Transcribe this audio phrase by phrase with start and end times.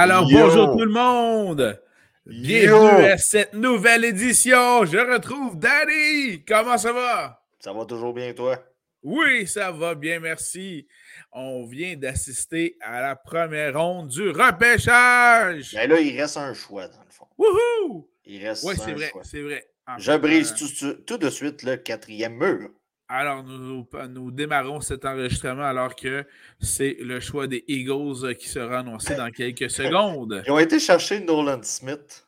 [0.00, 0.38] Alors, Yo.
[0.38, 1.82] bonjour tout le monde!
[2.24, 4.84] Bienvenue à cette nouvelle édition!
[4.84, 6.44] Je retrouve Danny!
[6.46, 7.42] Comment ça va?
[7.58, 8.62] Ça va toujours bien, toi?
[9.02, 10.86] Oui, ça va bien, merci.
[11.32, 15.74] On vient d'assister à la première ronde du repêchage!
[15.74, 17.26] Ben là, il reste un choix, dans le fond.
[17.36, 18.08] Wouhou!
[18.24, 19.22] Il reste Oui, un c'est vrai, choix.
[19.24, 19.68] c'est vrai.
[19.98, 22.70] Je brise euh, tout de suite le quatrième mur.
[23.10, 26.26] Alors, nous, nous démarrons cet enregistrement alors que
[26.60, 30.42] c'est le choix des Eagles euh, qui sera annoncé dans quelques secondes.
[30.46, 32.26] Ils ont été chercher Nolan Smith.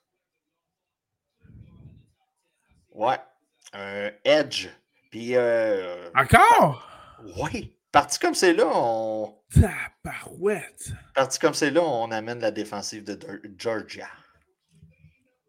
[2.93, 3.19] Ouais.
[3.75, 4.69] Un Edge.
[5.11, 6.89] Puis, euh, Encore?
[7.37, 7.73] ouais.
[7.93, 9.35] Parti comme c'est là, on.
[9.53, 10.93] Tabarouette!
[11.15, 13.19] Parti comme c'est là, on amène la défensive de
[13.59, 14.07] Georgia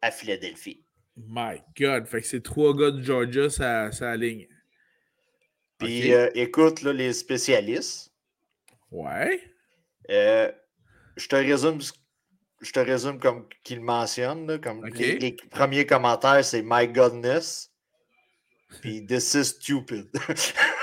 [0.02, 0.84] à Philadelphie.
[1.16, 2.08] My God!
[2.08, 4.48] Fait que c'est trois gars de Georgia, ça, ça aligne.
[5.86, 8.12] Puis, euh, écoute, là, les spécialistes.
[8.92, 9.42] Ouais.
[10.10, 10.52] Euh,
[11.18, 11.80] je te résume
[12.62, 14.48] je te résume comme qu'il mentionne.
[14.48, 17.72] là, comme les, les premiers commentaires, c'est My Godness.
[18.82, 20.10] Puis This is stupid.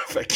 [0.09, 0.35] fait, que,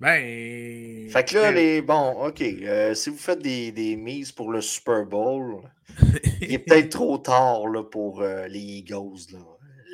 [0.00, 1.08] Ben.
[1.10, 1.82] fait que là, euh, les.
[1.82, 2.42] Bon, OK.
[2.42, 5.62] euh, si vous faites des, des mises pour le Super Bowl,
[6.40, 9.32] il est peut-être trop tard là, pour euh, les Eagles.
[9.32, 9.38] Là.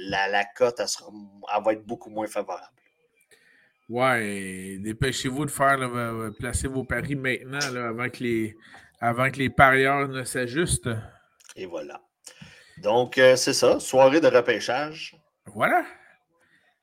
[0.08, 1.10] La, la cote, elle, sera,
[1.56, 2.72] elle va être beaucoup moins favorable.
[3.88, 8.56] Ouais, dépêchez-vous de faire, là, placer vos paris maintenant, là, avant, que les,
[9.00, 10.90] avant que les parieurs ne s'ajustent.
[11.56, 12.00] Et voilà.
[12.82, 13.80] Donc, euh, c'est ça.
[13.80, 15.16] Soirée de repêchage.
[15.46, 15.84] Voilà.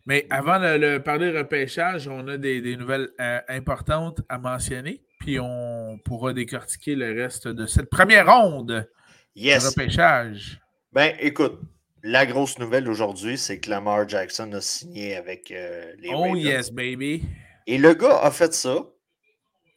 [0.05, 5.01] Mais avant de le parler repêchage, on a des, des nouvelles euh, importantes à mentionner.
[5.19, 8.87] Puis on pourra décortiquer le reste de cette première ronde
[9.35, 10.61] de repêchage.
[10.91, 11.59] Ben, écoute,
[12.07, 16.37] la grosse nouvelle aujourd'hui, c'est que Lamar Jackson a signé avec euh, les Oh Ravens.
[16.43, 17.23] yes, baby.
[17.65, 18.75] Et le gars a fait ça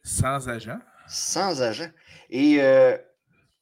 [0.03, 0.77] Sans agent.
[1.07, 1.89] sans agent.
[2.29, 2.95] Et euh,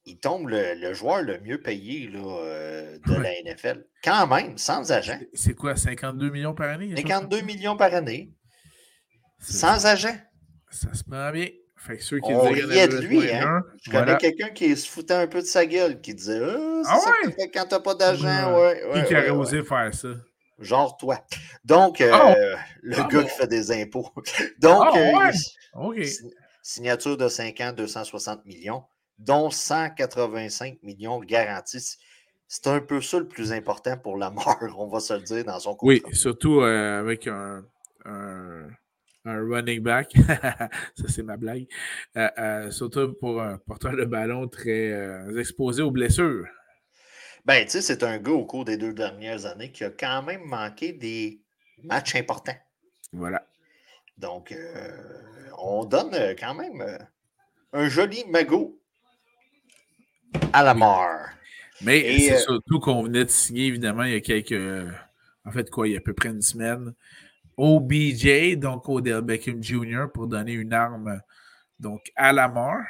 [0.04, 3.42] il tombe le, le joueur le mieux payé là, euh, de Ouais.
[3.44, 3.86] la NFL.
[4.04, 5.18] Quand même, sans agent.
[5.32, 6.88] C'est quoi, 52 millions par année?
[6.88, 7.54] quelque chose 52 comme ça?
[7.54, 8.32] millions par année.
[9.40, 10.14] Sans agent.
[10.70, 11.48] Ça se prend bien.
[11.78, 13.62] Fait que ceux qui On riait de lui, hein.
[13.82, 16.98] Je connais quelqu'un qui se foutait un peu de sa gueule, qui disait Ah, Ah
[17.36, 17.50] ouais?
[17.54, 18.26] quand t'as pas d'agent.
[18.26, 18.84] Ouais.
[18.84, 20.08] Ouais, ouais, Qui aurait osé faire ça?
[20.58, 21.24] Genre toi.
[21.64, 22.34] Donc, euh, Ah,
[22.82, 23.24] le Ah, gars bon.
[23.28, 24.08] qui fait des impôts.
[24.58, 25.30] Donc, Ah,
[25.76, 26.04] euh,
[26.62, 28.82] Signature de 5 ans, 260 millions,
[29.18, 31.80] dont 185 millions garantis.
[31.80, 31.98] C'est-
[32.50, 35.44] C'est un peu ça le plus important pour la mort, on va se le dire,
[35.44, 35.86] dans son contrat.
[35.86, 37.62] Oui, surtout euh, avec un,
[38.06, 38.68] un,
[39.28, 40.12] un running back.
[40.94, 41.66] ça, c'est ma blague.
[42.16, 46.46] Euh, euh, surtout pour un porteur de ballon très euh, exposé aux blessures.
[47.44, 50.22] Ben, tu sais, c'est un gars au cours des deux dernières années qui a quand
[50.22, 51.40] même manqué des
[51.82, 52.56] matchs importants.
[53.12, 53.46] Voilà.
[54.18, 54.54] Donc,
[55.56, 56.98] on donne quand même
[57.72, 58.78] un joli magot
[60.52, 61.28] à la mort.
[61.80, 64.90] Mais c'est surtout qu'on venait de signer, évidemment, il y a quelques.
[65.44, 66.92] en fait, quoi, il y a à peu près une semaine.
[67.58, 71.20] OBJ, donc Odell Beckham Jr., pour donner une arme
[71.78, 72.84] donc à la mort.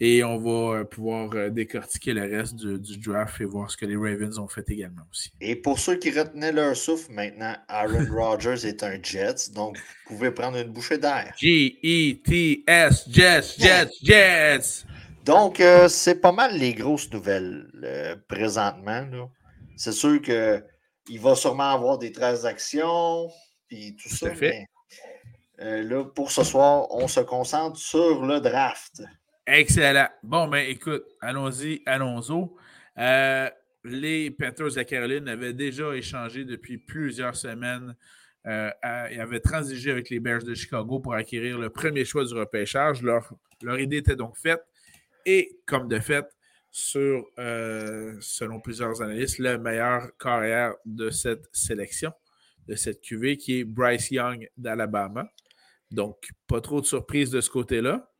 [0.00, 3.76] Et on va euh, pouvoir euh, décortiquer le reste du, du draft et voir ce
[3.76, 5.30] que les Ravens ont fait également aussi.
[5.40, 9.76] Et pour ceux qui retenaient leur souffle, maintenant, Aaron Rodgers est un Jets, donc
[10.08, 11.32] vous pouvez prendre une bouchée d'air.
[11.32, 14.84] E G-E-T-S, Jets, Jets, Jets.
[15.24, 19.06] Donc, euh, c'est pas mal les grosses nouvelles euh, présentement.
[19.76, 23.28] C'est sûr qu'il va sûrement avoir des transactions,
[23.72, 24.26] puis tout, Tout ça.
[24.28, 24.66] à fait.
[25.58, 29.02] mais, euh, là, pour ce soir, on se concentre sur le draft.
[29.46, 30.08] Excellent.
[30.22, 32.48] Bon, ben écoute, allons-y, allons-y.
[32.98, 33.50] Euh,
[33.84, 37.96] les Panthers de Caroline avaient déjà échangé depuis plusieurs semaines.
[38.46, 42.24] Euh, à- ils avaient transigé avec les Bears de Chicago pour acquérir le premier choix
[42.24, 43.02] du repêchage.
[43.02, 43.32] Leur,
[43.62, 44.62] leur idée était donc faite.
[45.26, 46.26] Et comme de fait,
[46.70, 52.12] sur, euh, selon plusieurs analystes, le meilleur carrière de cette sélection,
[52.68, 55.28] de cette QV, qui est Bryce Young d'Alabama.
[55.90, 58.10] Donc, pas trop de surprises de ce côté-là.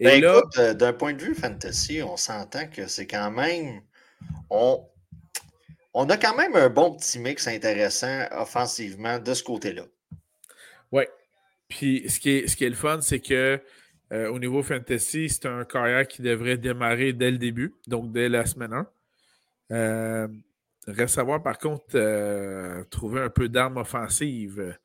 [0.00, 3.30] Et Ben, là, écoute, euh, d'un point de vue fantasy, on s'entend que c'est quand
[3.30, 3.82] même.
[4.50, 4.84] On,
[5.94, 9.84] on a quand même un bon petit mix intéressant offensivement de ce côté-là.
[10.90, 11.04] Oui.
[11.68, 13.60] Puis ce qui est, ce qui est le fun, c'est que
[14.12, 18.28] euh, au niveau fantasy, c'est un carrière qui devrait démarrer dès le début, donc dès
[18.28, 18.86] la semaine 1.
[19.72, 20.28] Euh,
[20.86, 24.76] reste à voir, par contre, euh, trouver un peu d'armes offensives.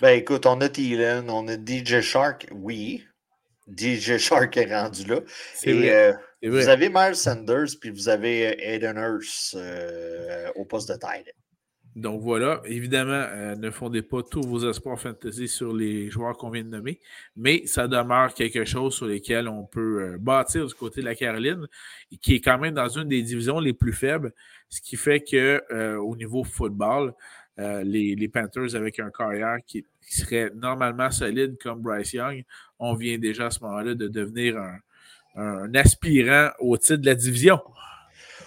[0.00, 3.04] Ben écoute, on a Thielen, on a DJ Shark, oui.
[3.68, 5.20] DJ Shark est rendu là.
[5.54, 5.90] C'est Et vrai.
[5.90, 6.12] euh,
[6.42, 11.22] vous avez Miles Sanders, puis vous avez euh, Aiden Hurst euh, au poste de end.
[11.96, 16.50] Donc voilà, évidemment, euh, ne fondez pas tous vos espoirs fantasy sur les joueurs qu'on
[16.50, 17.00] vient de nommer,
[17.36, 21.14] mais ça demeure quelque chose sur lesquels on peut euh, bâtir du côté de la
[21.14, 21.66] Caroline,
[22.20, 24.34] qui est quand même dans une des divisions les plus faibles,
[24.68, 27.14] ce qui fait que euh, au niveau football,
[27.56, 32.44] les, Panthers avec un carrière qui, serait normalement solide comme Bryce Young,
[32.78, 34.56] on vient déjà à ce moment-là de devenir
[35.34, 37.58] un aspirant au titre de la division.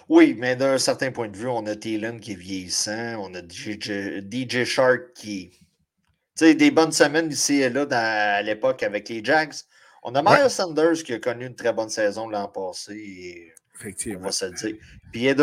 [0.09, 3.41] Oui, mais d'un certain point de vue, on a Thielen qui est vieillissant, on a
[3.47, 5.51] DJ, Shark qui.
[6.35, 9.53] Tu sais, des bonnes semaines ici et là à l'époque avec les Jags.
[10.01, 13.53] On a Miles Sanders qui a connu une très bonne saison l'an passé.
[13.75, 14.21] Effectivement.
[14.21, 14.77] On va se le dire.
[15.11, 15.41] Puis Ed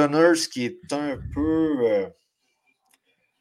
[0.51, 1.79] qui est un peu.
[1.83, 2.07] Euh,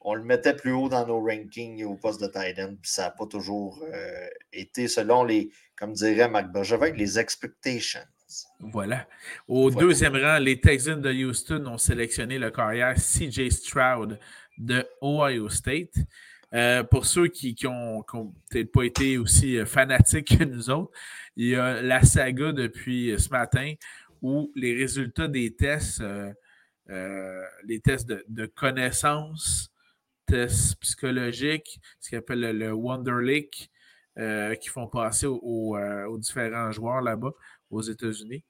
[0.02, 3.06] on le mettait plus haut dans nos rankings au poste de tight end, puis ça
[3.06, 8.06] n'a pas toujours euh, été selon les, comme dirait Marc Bergevin, les expectations.
[8.60, 9.06] Voilà.
[9.48, 14.18] Au deuxième rang, les Texans de Houston ont sélectionné le carrière CJ Stroud
[14.58, 15.94] de Ohio State.
[16.54, 18.04] Euh, pour ceux qui n'ont
[18.50, 20.92] peut-être pas été aussi euh, fanatiques que nous autres,
[21.36, 23.74] il y a la saga depuis ce matin
[24.22, 29.72] où les résultats des tests, euh, les tests de, connaissances,
[30.26, 33.68] tests psychologiques, ce qu'on appelle le, Wonder League,
[34.60, 37.32] qui font passer aux différents joueurs là-bas,
[37.70, 38.44] aux États-Unis.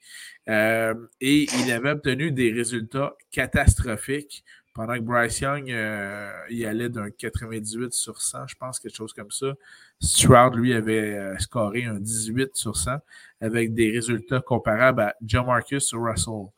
[0.49, 6.91] Euh, et il avait obtenu des résultats catastrophiques pendant que Bryce Young euh, il allait
[6.91, 9.55] d'un 98 sur 100, je pense, quelque chose comme ça.
[10.01, 12.99] Stroud, lui, avait euh, scoré un 18 sur 100
[13.41, 16.49] avec des résultats comparables à John Marcus Russell.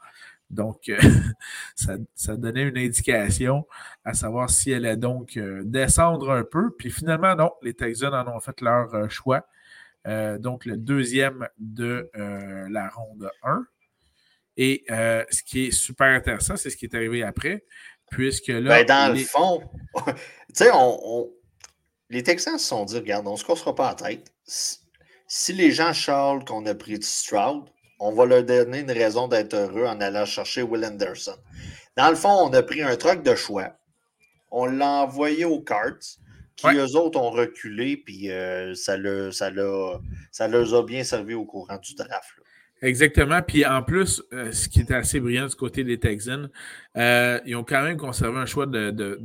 [0.51, 0.91] Donc,
[1.75, 3.67] ça, donnait une indication
[4.05, 6.71] à savoir si elle allait donc descendre un peu.
[6.71, 9.47] Puis finalement, non, les Texans en ont fait leur choix.
[10.09, 13.67] Euh, donc le deuxième de euh, la ronde 1.
[14.57, 17.65] Et euh, ce qui est super intéressant, c'est ce qui est arrivé après,
[18.11, 18.83] puisque là.
[18.83, 19.63] Ben, dans le fond,
[20.07, 20.15] tu
[20.55, 21.31] sais, on,
[22.09, 24.33] les Texans se sont dit regarde, on ne se cassera pas la tête.
[24.47, 27.69] Si les gens charlent qu'on a pris Stroud,
[28.01, 31.37] on va leur donner une raison d'être heureux en allant chercher Will Anderson.
[31.97, 33.73] Dans le fond, on a pris un truc de choix.
[34.51, 36.19] On l'a envoyé aux cartes
[36.59, 39.51] qui eux autres ont reculé, puis euh, ça, le, ça,
[40.33, 42.35] ça leur a bien servi au courant du draft.
[42.83, 43.41] Exactement.
[43.43, 46.49] Puis en plus, euh, ce qui est assez brillant du côté des Texans,
[46.97, 49.19] euh, ils ont quand même conservé un choix de, de,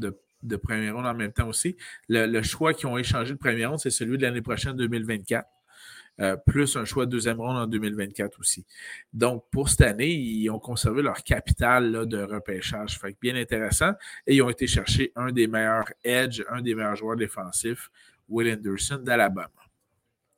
[0.43, 1.75] de, première ronde en même temps aussi.
[2.07, 5.47] Le, le choix qu'ils ont échangé de première ronde, c'est celui de l'année prochaine, 2024.
[6.21, 8.65] Euh, plus un choix de deuxième ronde en 2024 aussi.
[9.13, 12.99] Donc, pour cette année, ils ont conservé leur capital de repêchage.
[12.99, 13.93] Fait bien intéressant.
[14.27, 17.89] Et ils ont été chercher un des meilleurs edge, un des meilleurs joueurs défensifs,
[18.29, 19.49] Will Anderson d'Alabama,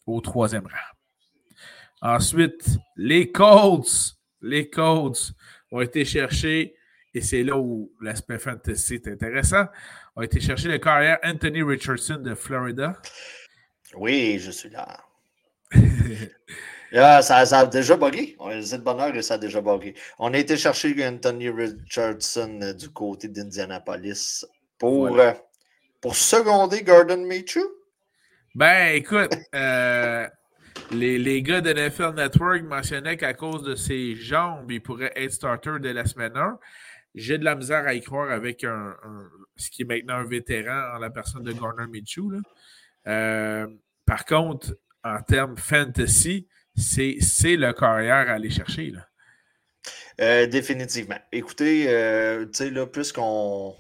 [0.05, 2.13] au troisième rang.
[2.15, 4.15] Ensuite, les Colts.
[4.41, 5.33] Les Colts
[5.71, 6.75] ont été chercher,
[7.13, 9.65] et c'est là où l'aspect fantasy est intéressant,
[10.15, 12.93] ont été chercher le carrière Anthony Richardson de Florida.
[13.95, 15.04] Oui, je suis là.
[17.21, 18.37] ça, ça, a déjà bugué.
[18.63, 19.95] C'est de bonheur et ça a déjà bugué.
[20.19, 24.45] On a été chercher Anthony Richardson euh, du côté d'Indianapolis
[24.77, 25.33] pour, euh,
[26.01, 27.63] pour seconder Gordon Minshew.
[28.53, 30.27] Ben, écoute, euh,
[30.91, 35.33] les, les, gars de NFL Network mentionnaient qu'à cause de ses jambes, il pourrait être
[35.33, 36.59] starter dès la semaine 1.
[37.15, 38.93] J'ai de la misère à y croire avec un,
[39.55, 42.29] ce qui est maintenant un vétéran en la personne de Gardner Minshew.
[44.05, 48.89] par contre, en termes fantasy, c'est le carrière à aller chercher.
[48.89, 49.07] Là.
[50.19, 51.19] Euh, définitivement.
[51.31, 53.75] Écoutez, euh, tu sais, là, puisqu'on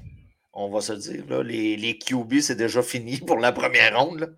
[0.53, 4.37] on va se dire, là, les, les QB, c'est déjà fini pour la première ronde.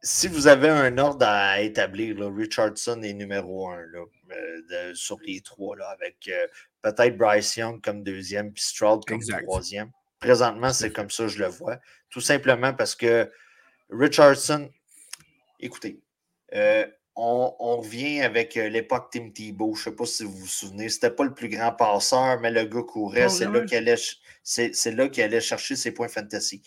[0.00, 5.18] Si vous avez un ordre à établir, là, Richardson est numéro un là, euh, sur
[5.20, 6.30] les trois, là, avec
[6.82, 9.90] peut-être Bryce Young comme deuxième, puis Stroud comme troisième.
[10.18, 11.78] Présentement, c'est comme ça je le vois.
[12.10, 13.30] Tout simplement parce que
[13.90, 14.70] Richardson,
[15.64, 16.00] écoutez,
[16.54, 19.74] euh, on, revient avec euh, l'époque Tim Tebow.
[19.74, 20.88] Je ne sais pas si vous vous souvenez.
[20.88, 23.28] C'était pas le plus grand passeur, mais le gars courait.
[23.28, 23.96] C'est là qu'il allait,
[25.22, 26.62] allait, chercher ses points fantasy.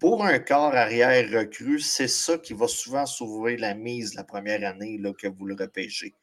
[0.00, 4.68] Pour un corps arrière recru, c'est ça qui va souvent s'ouvrir la mise la première
[4.68, 6.14] année là, que vous le repêchez.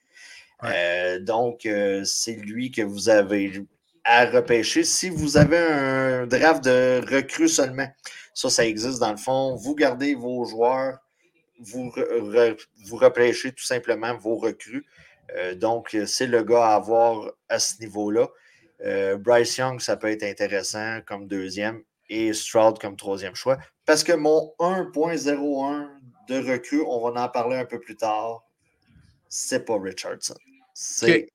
[0.66, 1.68] Euh, donc,
[2.04, 3.64] c'est lui que vous avez
[4.04, 4.84] à repêcher.
[4.84, 7.88] Si vous avez un draft de recrues seulement,
[8.34, 9.56] ça, ça existe dans le fond.
[9.56, 10.98] Vous gardez vos joueurs
[11.60, 11.92] vous,
[12.86, 14.86] vous repêchez tout simplement vos recrues.
[15.36, 18.28] Euh, donc, c'est le gars à avoir à ce niveau-là.
[18.82, 23.58] Euh, Bryce Young, ça peut être intéressant comme deuxième et Stroud comme troisième choix.
[23.86, 25.90] Parce que mon 1.01
[26.28, 28.44] de recrue, on va en parler un peu plus tard,
[29.28, 30.36] c'est pas Richardson.
[30.74, 31.28] C'est,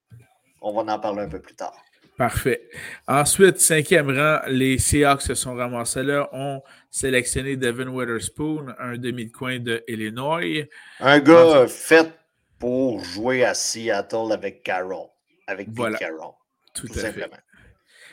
[0.61, 1.84] On va en parler un peu plus tard.
[2.16, 2.68] Parfait.
[3.09, 9.26] Ensuite, cinquième rang, les Seahawks se sont ramassés là, ont sélectionné Devin Witherspoon, un demi
[9.26, 10.68] de coin de Illinois.
[11.00, 12.12] Un gars fait
[12.59, 15.09] pour jouer à Seattle avec Carroll,
[15.49, 15.99] avec voilà.
[15.99, 16.35] Carroll.
[16.73, 17.37] Tout, à simplement.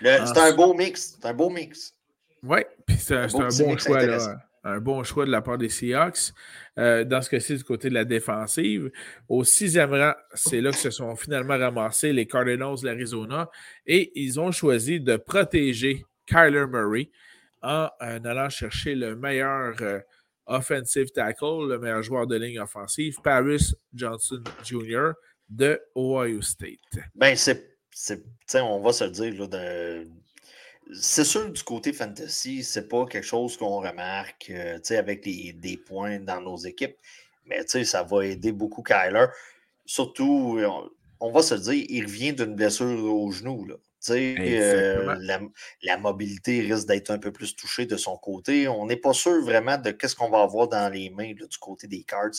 [0.02, 1.18] C'est un beau mix.
[1.20, 1.94] C'est un beau mix.
[2.44, 6.34] Oui, puis c'est un, bon choix là un bon choix de la part des Seahawks.
[6.80, 8.92] Euh, dans ce cas-ci, du côté de la défensive.
[9.28, 13.50] Au sixième rang, c'est là que se sont finalement ramassés les Cardinals de l'Arizona
[13.86, 17.10] et ils ont choisi de protéger Kyler Murray
[17.62, 20.00] en, allant chercher le meilleur euh,
[20.46, 25.12] offensive tackle, le meilleur joueur de ligne offensive, Paris Johnson Jr.
[25.50, 27.04] de Ohio State.
[27.16, 27.76] Ben, c'est,
[28.56, 30.08] on va se le dire, là, de,
[30.94, 36.20] c'est sûr, du côté fantasy, c'est pas quelque chose qu'on remarque euh, avec des points
[36.20, 36.98] dans nos équipes,
[37.46, 39.28] mais ça va aider beaucoup Kyler.
[39.86, 40.60] Surtout,
[41.20, 43.66] on, va se dire, il revient d'une blessure au genou.
[43.66, 43.76] Là.
[44.10, 45.16] Euh,
[45.84, 48.68] la, mobilité risque d'être un peu plus touchée de son côté.
[48.68, 51.88] On n'est pas sûr vraiment de ce qu'on va avoir dans les mains du côté
[51.88, 52.32] des cards.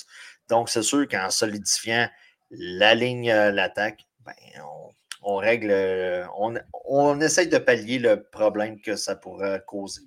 [0.49, 2.09] Donc, c'est sûr qu'en solidifiant
[2.51, 4.35] la ligne, euh, l'attaque, ben,
[4.65, 4.91] on,
[5.23, 10.03] on règle, euh, on, on, essaye de pallier le problème que ça pourrait causer.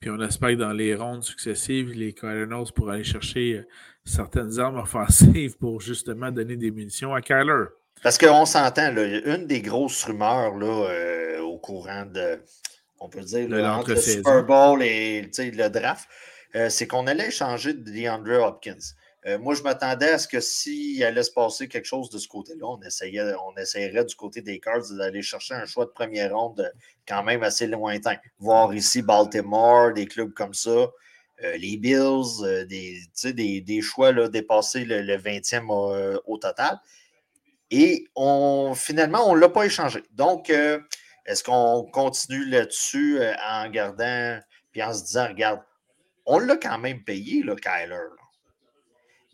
[0.00, 3.66] Puis on espère que dans les rondes successives, les Cardinals pourront aller chercher euh,
[4.04, 7.64] certaines armes offensives pour justement donner des munitions à Kyler.
[8.02, 12.40] Parce qu'on s'entend, une des grosses rumeurs là, euh, au courant de,
[13.00, 16.08] on peut dire, le Super Bowl et le draft,
[16.68, 18.94] c'est qu'on allait échanger de DeAndre Hopkins.
[19.26, 22.28] Euh, moi, je m'attendais à ce que s'il allait se passer quelque chose de ce
[22.28, 26.36] côté-là, on, essayait, on essayerait du côté des Cards d'aller chercher un choix de première
[26.36, 26.72] ronde
[27.06, 28.16] quand même assez lointain.
[28.38, 34.12] Voir ici Baltimore, des clubs comme ça, euh, les Bills, euh, des, des, des, choix
[34.12, 36.78] là, dépassés le, 20e au, total.
[37.72, 40.02] Et on, finalement, on ne l'a pas échangé.
[40.12, 44.38] Donc, est-ce qu'on continue là-dessus en gardant,
[44.70, 45.60] puis en se disant, regarde,
[46.24, 48.06] on l'a quand même payé, le Kyler.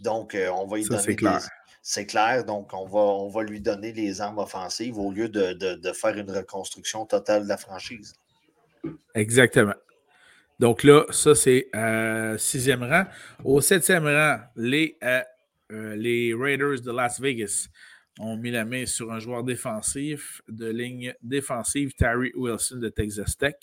[0.05, 1.03] Donc, euh, on va y donner.
[1.03, 1.41] C'est clair.
[1.83, 2.45] C'est clair.
[2.45, 6.31] Donc, on va, on va lui donner les armes offensives au lieu de, faire une
[6.31, 8.13] reconstruction totale de la franchise.
[9.15, 9.75] Exactement.
[10.61, 13.05] Donc là, ça, c'est euh, sixième rang.
[13.45, 17.69] Au septième rang, les, euh, les Raiders de Las Vegas
[18.21, 23.37] ont mis la main sur un joueur défensif de ligne défensive, Terry Wilson de Texas
[23.37, 23.57] Tech.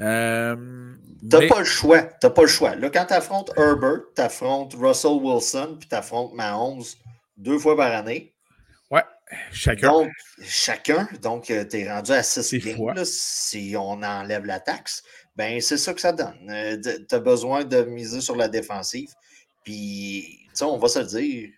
[0.00, 0.94] Euh,
[1.28, 2.02] T'as pas le choix.
[2.02, 2.74] T'as pas le choix.
[2.76, 6.84] Là, quand tu affrontes Herbert, tu affrontes Russell Wilson, puis tu affrontes Mahomes
[7.36, 8.34] deux fois par année.
[8.90, 9.02] Ouais,
[9.52, 9.90] chacun.
[9.90, 11.08] Donc, chacun.
[11.20, 13.04] Donc, euh, tu es rendu à six games.
[13.04, 15.02] si on enlève la taxe,
[15.36, 16.48] ben c'est ça que ça donne.
[16.48, 19.10] Euh, tu as besoin de miser sur la défensive.
[19.64, 21.50] Puis, on va se dire,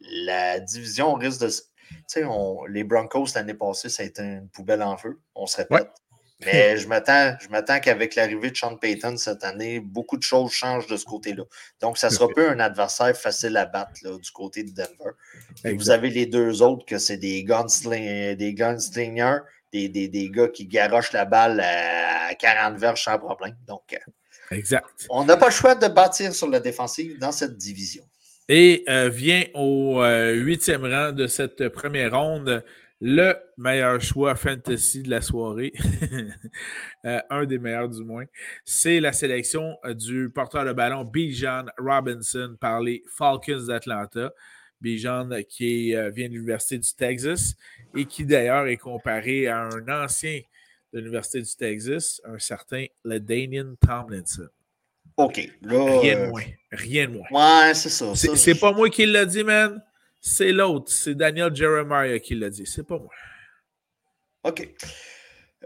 [0.00, 1.48] la division risque de.
[1.48, 2.24] Tu sais,
[2.68, 5.20] les Broncos l'année passée, ça a été une poubelle en feu.
[5.34, 5.90] On se répète.
[6.40, 10.52] Mais je m'attends, je m'attends qu'avec l'arrivée de Sean Payton cette année, beaucoup de choses
[10.52, 11.44] changent de ce côté-là.
[11.80, 15.76] Donc, ça sera pas un adversaire facile à battre du côté de Denver.
[15.76, 19.38] vous avez les deux autres que c'est des, gunsling, des gunslingers,
[19.72, 23.56] des, des, des, gars qui garochent la balle à 40 verges sans problème.
[23.66, 24.86] Donc, euh, exact.
[25.10, 28.04] on n'a pas le choix de bâtir sur la défensive dans cette division.
[28.48, 32.62] Et euh, vient au euh, huitième rang de cette première ronde
[33.06, 35.74] le meilleur choix fantasy de la soirée,
[37.04, 38.24] euh, un des meilleurs du moins,
[38.64, 44.32] c'est la sélection euh, du porteur de ballon Bijan Robinson par les Falcons d'Atlanta.
[44.80, 47.56] Bijan qui euh, vient de l'Université du Texas
[47.94, 50.40] et qui d'ailleurs est comparé à un ancien
[50.94, 54.48] de l'Université du Texas, un certain LeDanian Tomlinson.
[55.18, 55.46] OK.
[55.62, 56.42] rien de moins.
[56.72, 57.66] Rien de moins.
[57.66, 58.14] Ouais, c'est ça.
[58.14, 59.82] C'est pas moi qui l'a dit, man.
[60.26, 63.10] C'est l'autre, c'est Daniel Jeremiah qui l'a dit, c'est pas moi.
[64.44, 64.66] OK.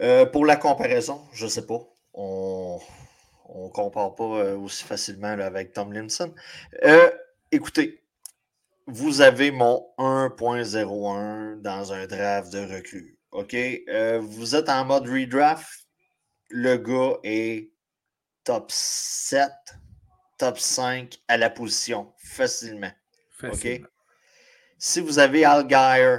[0.00, 1.78] Euh, pour la comparaison, je ne sais pas.
[2.12, 2.80] On
[3.54, 6.34] ne compare pas euh, aussi facilement avec Tom Linson.
[6.82, 7.08] Euh,
[7.52, 8.02] écoutez,
[8.88, 13.16] vous avez mon 1.01 dans un draft de recrue.
[13.30, 13.54] OK?
[14.22, 15.86] vous êtes en mode redraft.
[16.50, 17.70] Le gars est
[18.42, 19.52] top 7,
[20.36, 22.90] top 5 à la position, facilement.
[23.30, 23.86] facilement.
[23.86, 23.88] OK?
[24.78, 26.18] Si vous avez Algier,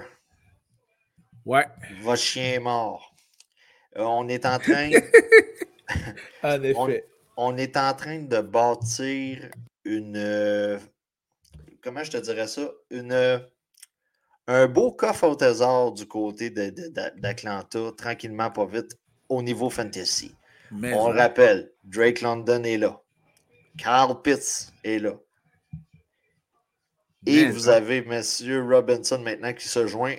[1.45, 1.65] ouais.
[2.01, 3.15] votre chien est mort.
[3.95, 4.89] Euh, on est en train.
[6.43, 7.05] en effet.
[7.37, 9.49] On, est en train de bâtir
[9.85, 10.17] une.
[10.17, 10.77] Euh,
[11.81, 12.69] comment je te dirais ça?
[12.91, 13.41] Une,
[14.47, 18.97] un beau coffre au trésor du côté d'Atlanta, tranquillement, pas vite,
[19.29, 20.35] au niveau fantasy.
[20.71, 23.01] on le rappelle, Drake London est là.
[23.77, 25.13] Carl Pitts est là.
[27.25, 28.21] Et vous avez M.
[28.69, 30.15] Robinson maintenant qui se joint.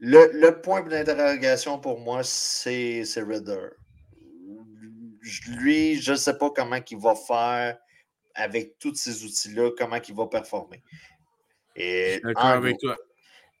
[0.00, 3.68] Le, point d'interrogation pour moi, c'est Redder.
[5.58, 7.78] Lui, je ne sais pas comment il va faire
[8.34, 10.82] avec tous ces outils-là, comment il va performer.
[11.76, 12.96] je suis d'accord avec toi.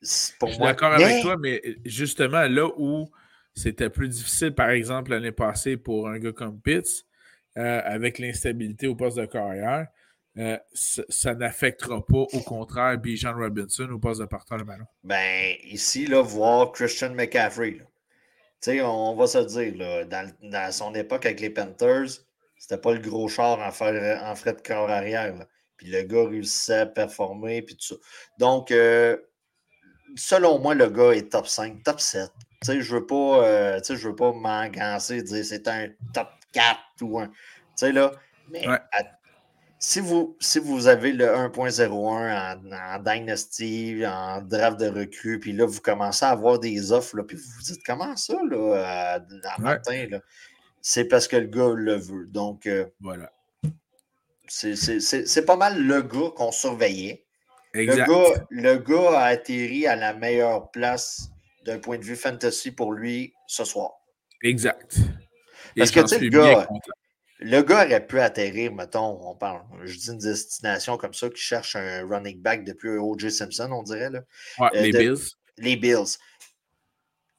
[0.02, 3.08] je suis d'accord avec toi, mais justement, là où
[3.54, 7.06] c'était plus difficile, par exemple, l'année passée pour un gars comme Pitts,
[7.56, 9.86] euh, avec l'instabilité au poste de carrière,
[10.36, 14.86] euh, ça, n'affectera pas, au contraire, Bijan Robinson au poste de partage de ballon.
[15.04, 17.80] Ben, ici, là, voir Christian McCaffrey,
[18.64, 22.24] sais, on va se dire, là, dans, son époque avec les Panthers,
[22.58, 25.46] c'était pas le gros char en, en frais de corps arrière.
[25.76, 27.94] Puis le gars réussissait à performer, puis tout ça.
[28.38, 29.18] Donc, euh,
[30.16, 32.30] selon moi, le gars est top 5, top 7.
[32.62, 36.28] Tu sais, je veux pas, euh, je veux pas m'engancer et dire c'est un top
[36.52, 37.26] 4 ou un.
[37.26, 37.32] Tu
[37.76, 38.12] sais, là,
[38.48, 38.64] mais
[39.84, 45.52] si, vous, si vous avez le 1.01 en, en, Dynasty, en draft de recrue, puis
[45.52, 49.18] là, vous commencez à avoir des offres, là, puis vous vous dites comment ça, là,
[49.44, 50.20] à, matin, là?
[50.80, 52.26] C'est parce que le gars le veut.
[52.26, 53.30] Donc, euh, voilà.
[54.48, 57.26] C'est pas mal le gars qu'on surveillait.
[57.74, 61.28] Le gars, le gars a atterri à la meilleure place
[61.66, 63.92] d'un point de vue fantasy pour lui ce soir.
[64.42, 64.96] Exact.
[65.76, 66.68] Parce que, tu sais, le gars,
[67.40, 71.40] le gars aurait pu atterrir, mettons, on parle, je dis une destination comme ça qui
[71.40, 73.30] cherche un running back depuis O.J.
[73.30, 74.10] Simpson, on dirait.
[74.10, 74.20] Là.
[74.58, 75.36] Ouais, euh, les Bills.
[75.58, 76.18] Les Bills.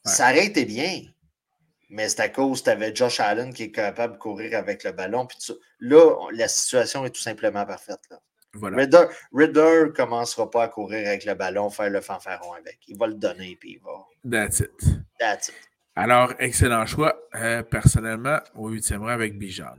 [0.04, 1.02] Ça aurait été bien,
[1.90, 4.84] mais c'est à cause que tu avais Josh Allen qui est capable de courir avec
[4.84, 5.26] le ballon.
[5.26, 5.40] Puis
[5.80, 8.02] là, la situation est tout simplement parfaite.
[8.12, 8.20] Là.
[9.34, 12.80] Ridder ne commencera pas à courir avec le ballon, faire le fanfaron avec.
[12.88, 14.06] Il va le donner, puis il va.
[14.30, 14.72] That's it.
[15.20, 15.56] That's it.
[15.98, 19.78] Alors, excellent choix, euh, personnellement, au huitième rang avec Bijan.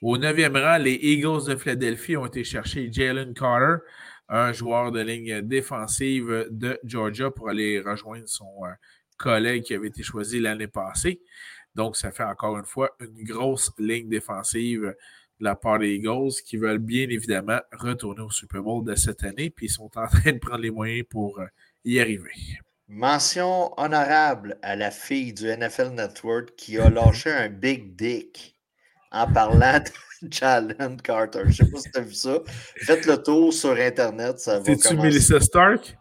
[0.00, 3.84] Au neuvième rang, les Eagles de Philadelphie ont été chercher Jalen Carter,
[4.30, 8.70] un joueur de ligne défensive de Georgia, pour aller rejoindre son euh,
[9.18, 11.20] collègue qui avait été choisi l'année passée.
[11.74, 14.80] Donc, ça fait encore une fois une grosse ligne défensive
[15.40, 19.22] de la part des Eagles qui veulent bien évidemment retourner au Super Bowl de cette
[19.22, 21.46] année, puis ils sont en train de prendre les moyens pour euh,
[21.84, 22.58] y arriver.
[22.88, 28.56] Mention honorable à la fille du NFL Network qui a lâché un big dick
[29.12, 31.42] en parlant de Jalen Carter.
[31.44, 32.38] Je ne sais pas si tu as vu ça.
[32.82, 34.38] Faites le tour sur Internet.
[34.38, 35.98] C'est-tu Melissa Stark?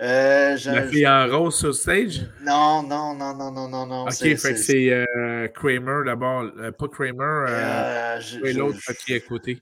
[0.00, 2.20] Euh, la fille en rose sur stage?
[2.42, 4.02] Non, non, non, non, non, non, non.
[4.04, 6.44] Ok, fait que c'est euh, Kramer d'abord.
[6.56, 8.20] Euh, pas Kramer, euh,
[8.54, 9.60] l'autre qui est à côté.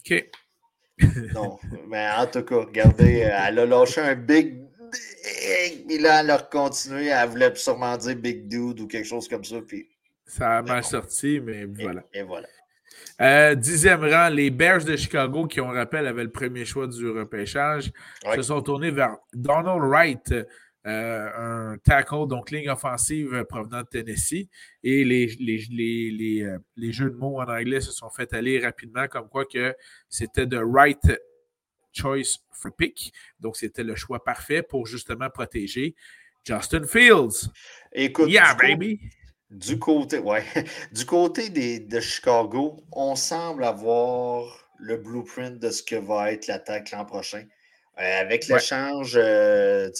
[0.00, 0.22] Ok.
[1.34, 1.58] non,
[1.88, 4.61] mais en tout cas, regardez, elle a lâché un big
[5.86, 7.08] puis là, elle a continué.
[7.08, 9.60] Elle voulait sûrement dire Big Dude ou quelque chose comme ça.
[9.66, 9.88] Puis...
[10.26, 12.02] Ça a mal sorti, mais voilà.
[12.12, 12.48] Et, voilà.
[13.20, 17.08] Euh, dixième rang, les Bears de Chicago, qui, on rappelle, avaient le premier choix du
[17.08, 17.92] repêchage,
[18.34, 20.34] se sont tournés vers Donald Wright,
[20.84, 24.48] euh, un tackle, donc ligne offensive provenant de Tennessee.
[24.82, 28.58] Et les, les, les, euh, les, jeux de mots en anglais se sont fait aller
[28.58, 29.74] rapidement, comme quoi que
[30.08, 31.12] c'était de Wright
[31.92, 33.12] choice for pick.
[33.40, 35.94] Donc, c'était le choix parfait pour justement protéger
[36.44, 37.50] Justin Fields.
[37.92, 39.00] Écoute, yeah, baby!
[39.52, 40.44] du côté, ouais,
[40.92, 46.46] du côté des, de Chicago, on semble avoir le blueprint de ce que va être
[46.46, 47.44] l'attaque l'an prochain.
[47.98, 49.90] Euh, avec l'échange euh,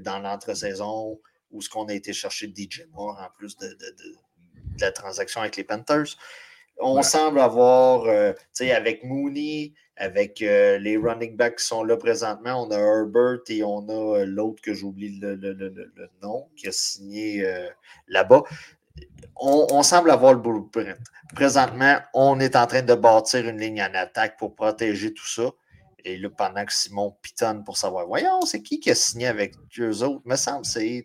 [0.00, 1.20] dans l'entre-saison
[1.52, 3.78] où ce qu'on a été chercher DJ Moore en plus de,
[4.80, 6.16] la transaction avec les Panthers.
[6.78, 12.66] On semble avoir, euh, avec Mooney, avec euh, les running backs qui sont là présentement.
[12.66, 15.36] On a Herbert et on a euh, l'autre que j'oublie le,
[16.22, 17.68] nom, qui a signé euh,
[18.08, 18.42] là-bas.
[19.36, 20.96] On, semble avoir le blueprint.
[21.34, 25.50] Présentement, on est en train de bâtir une ligne en attaque pour protéger tout ça.
[26.04, 29.54] Et là, pendant que Simon pitonne pour savoir, voyons, c'est qui qui a signé avec
[29.78, 30.22] eux autres?
[30.24, 31.04] Me semble c'est.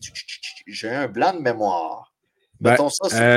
[0.67, 2.13] J'ai un blanc de mémoire.
[2.62, 2.77] Ben,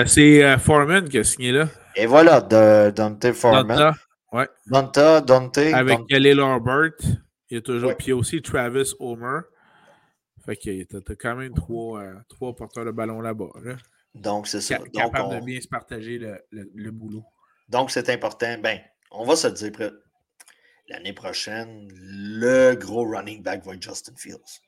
[0.06, 1.68] c'est Foreman qui a signé là.
[1.96, 3.94] Et voilà, de Dante Foreman.
[4.34, 4.48] Ouais.
[4.66, 5.58] Donta, Dante.
[5.58, 6.90] Avec Kelly Lambert.
[7.50, 7.96] Il y a toujours.
[7.96, 9.42] Puis aussi Travis Homer.
[10.44, 13.50] Fait que t'as quand même trois, euh, trois porteurs de ballon là-bas.
[14.12, 14.80] Donc, c'est ça.
[14.92, 17.24] capable de bien se partager le, le, boulot.
[17.68, 18.58] Donc, c'est important.
[18.58, 18.80] Ben,
[19.12, 19.70] on va se dire
[20.88, 24.60] l'année prochaine, le gros running back va être Justin Fields.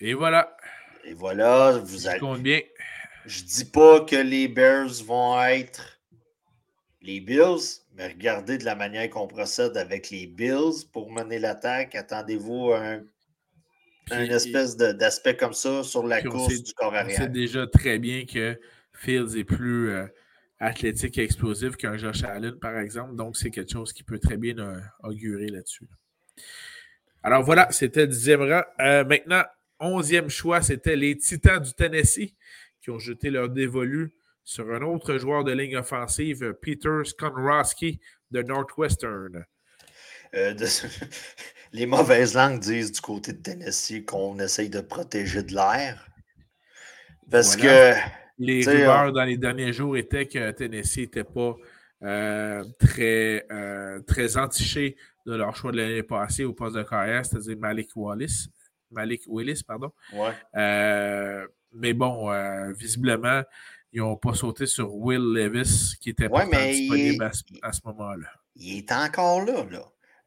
[0.00, 0.56] Et voilà.
[1.04, 2.18] Et voilà, vous allez.
[2.18, 2.60] compte bien.
[3.26, 6.00] Je dis pas que les Bears vont être
[7.06, 11.94] les Bills, mais regardez de la manière qu'on procède avec les Bills pour mener l'attaque.
[11.94, 12.98] Attendez-vous à
[14.10, 17.16] un, espèce d'aspect comme ça sur la course du corps arrière.
[17.18, 18.58] C'est déjà très bien que
[18.92, 20.06] Fields est plus euh,
[20.58, 23.16] athlétique et explosif qu'un Josh Allen, par exemple.
[23.16, 25.88] Donc, c'est quelque chose qui peut très bien euh, augurer là-dessus.
[27.22, 28.62] Alors voilà, c'était le dixième rang.
[28.80, 29.42] Euh, maintenant,
[29.80, 32.34] onzième choix, c'était les Titans du Tennessee
[32.80, 34.12] qui ont jeté leur dévolu
[34.46, 39.44] sur un autre joueur de ligne offensive, Peter Skonrowski de Northwestern.
[40.34, 40.54] Euh,
[41.72, 46.08] les mauvaises langues disent du côté de Tennessee qu'on essaye de protéger de l'air.
[47.28, 47.92] Parce que.
[48.38, 51.56] Les rumeurs dans les derniers jours étaient que Tennessee n'était pas
[52.02, 57.24] euh, très, euh, très entiché de leur choix de l'année passée au poste de carrière,
[57.24, 58.48] c'est-à-dire Malik Willis.
[58.92, 59.90] Malik Willis, pardon.
[60.54, 62.30] mais bon,
[62.74, 63.42] visiblement,
[63.96, 67.30] ils n'ont pas sauté sur Will Levis, qui était pas disponible
[67.62, 68.28] à, ce moment-là.
[68.54, 69.82] Il est encore là, là.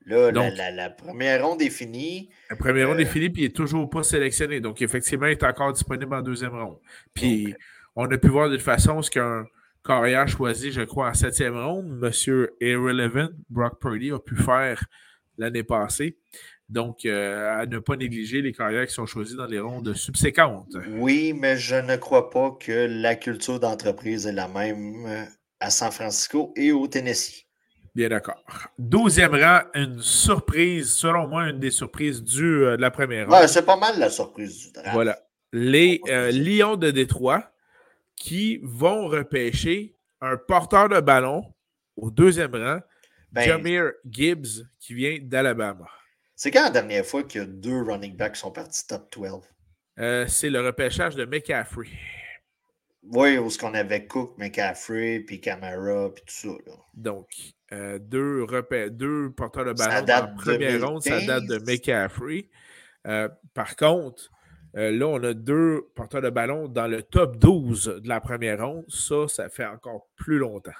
[0.05, 0.32] Là,
[0.71, 2.32] la, première ronde est finie.
[2.49, 4.60] La première ronde est euh, finie, puis il n'est toujours pas sélectionné.
[4.60, 6.79] Donc, effectivement, il est encore disponible en deuxième ronde.
[7.13, 7.53] Puis,
[7.95, 9.45] on a pu voir de toute façon ce qu'un
[9.86, 12.47] carrière choisi, je crois, en septième ronde, M.
[12.62, 14.84] Irrelevant, Brock Purdy, a pu faire
[15.38, 16.17] l'année passée.
[16.69, 20.77] Donc, euh, à ne pas négliger les carrières qui sont choisies dans les rondes subséquentes.
[20.97, 25.23] Oui, mais je ne crois pas que la culture d'entreprise est la même euh,
[25.60, 27.47] à San Francisco et au Tennessee.
[27.95, 28.43] Bien d'accord.
[28.77, 33.47] Douzième rang, une surprise, selon moi, une des surprises du, euh, de la première ronde.
[33.47, 34.91] c'est pas mal la surprise du draft.
[34.93, 35.17] Voilà.
[35.51, 35.99] Les
[36.32, 37.51] Lions de Détroit
[38.15, 41.51] qui vont repêcher un porteur de ballon
[41.95, 42.79] au deuxième rang,
[43.32, 45.88] ben, Jameer Gibbs, qui vient d'Alabama.
[46.41, 49.41] C'est quand la dernière fois que deux running backs sont partis top 12?
[49.99, 51.89] Euh, c'est le repêchage de McCaffrey.
[53.04, 56.73] Oui, où ce qu'on avait Cook, McCaffrey, puis Camara, puis tout ça.
[56.93, 57.28] Donc,
[57.73, 58.45] euh, deux,
[58.89, 62.47] deux porteurs de ballon dans la première ronde, ça date de McCaffrey.
[63.06, 64.32] Euh, par contre,
[64.73, 68.86] là, on a deux porteurs de ballon dans le top 12 de la première ronde.
[68.88, 70.71] Ça, ça fait encore plus longtemps.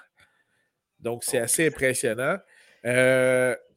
[1.02, 2.38] Donc, c'est assez impressionnant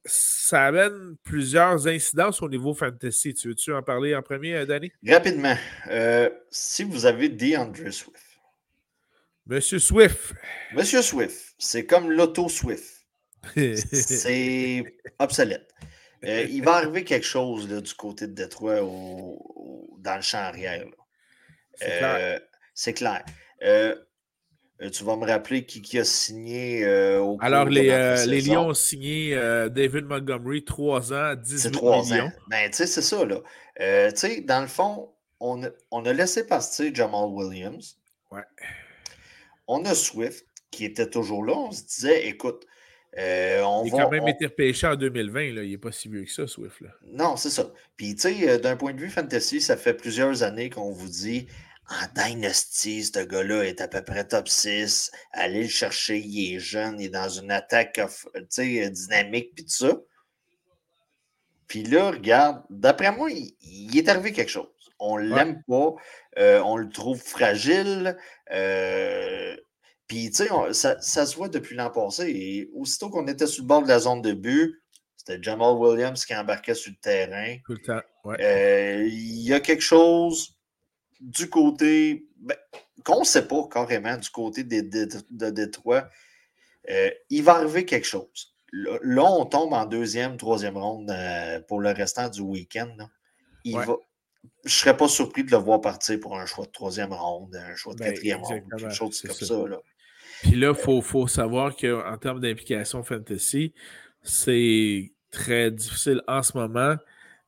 [0.05, 3.35] ça amène plusieurs incidences au niveau fantasy.
[3.35, 4.93] Tu veux-tu en parler en premier, euh, Danny?
[5.07, 5.57] Rapidement.
[5.89, 8.41] Euh, si vous avez DeAndre Swift.
[9.47, 10.35] Monsieur Swift.
[10.73, 11.55] Monsieur Swift.
[11.59, 13.07] C'est comme l'auto Swift.
[13.57, 14.85] c'est
[15.19, 15.69] obsolète.
[16.25, 20.85] Euh, il va arriver quelque chose du côté de Détroit dans le champ arrière.
[22.75, 23.25] C'est clair.
[23.63, 23.97] Euh,
[24.91, 28.75] tu vas me rappeler qui, a signé euh, au Alors, les, euh, les Lions ont
[28.75, 29.35] signé
[29.71, 32.25] David Montgomery, 3 ans, 18 3 millions.
[32.25, 32.33] Ans.
[32.49, 33.41] Ben, tu sais, c'est ça, là.
[34.11, 37.99] tu sais, dans le fond, on a, on a laissé passer Jamal Williams.
[38.31, 38.43] Ouais.
[39.67, 41.55] On a Swift, qui était toujours là.
[41.55, 42.67] On se disait, écoute,
[43.17, 45.63] on il a quand même été repêché en 2020, là.
[45.63, 46.81] il n'est pas si vieux que ça, Swift.
[46.81, 46.91] Là.
[47.07, 47.73] Non, c'est ça.
[47.97, 51.47] Puis, tu sais, d'un point de vue fantasy, ça fait plusieurs années qu'on vous dit
[51.93, 55.11] en Dynasty, ce gars-là est à peu près top 6.
[55.33, 58.01] Allez le chercher, il est jeune, il est dans une attaque
[58.57, 60.01] dynamique, puis tout ça.
[61.67, 64.69] Puis là, regarde, d'après moi, il, est arrivé quelque chose.
[64.99, 65.95] On ne l'aime pas,
[66.39, 68.17] euh, on le trouve fragile.
[68.53, 69.57] Euh,
[70.07, 72.29] puis, tu sais, ça, se voit depuis l'an passé.
[72.29, 74.83] Et aussitôt qu'on était sur le bord de la zone de but,
[75.17, 77.57] c'était Jamal Williams qui embarquait sur le terrain.
[77.65, 78.03] Tout le temps,
[78.41, 80.55] euh, Il y a quelque chose
[81.23, 82.57] du côté ben,
[83.05, 84.81] qu'on ne sait pas carrément du côté de,
[85.31, 86.09] de, Détroit,
[86.91, 88.55] euh, il va arriver quelque chose.
[88.73, 92.97] Là, on tombe en deuxième, troisième ronde euh, pour le restant du week-end.
[93.65, 93.97] Je ne
[94.67, 97.95] serais pas surpris de le voir partir pour un choix de troisième ronde, un choix
[97.95, 99.55] de ben, quatrième ronde, quelque chose comme ça.
[100.43, 103.73] Puis là, il faut, savoir qu'en termes d'implication fantasy,
[104.23, 106.97] c'est très difficile en ce moment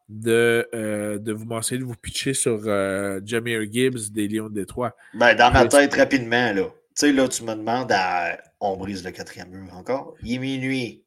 [0.09, 4.55] de, euh, de vous mentionner, de vous pitcher sur euh, Jameer Gibbs des Lions de
[4.55, 4.97] Détroit.
[5.15, 6.65] Ben, dans ma tête, rapidement, là.
[6.65, 8.39] Tu sais, là, tu me demandes à.
[8.61, 10.15] On brise le quatrième mur encore.
[10.23, 11.05] Il est minuit.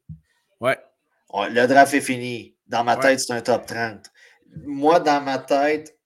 [0.59, 0.77] Ouais.
[1.33, 2.55] Le draft est fini.
[2.67, 4.11] Dans ma tête, c'est un top 30.
[4.65, 5.97] Moi, dans ma tête,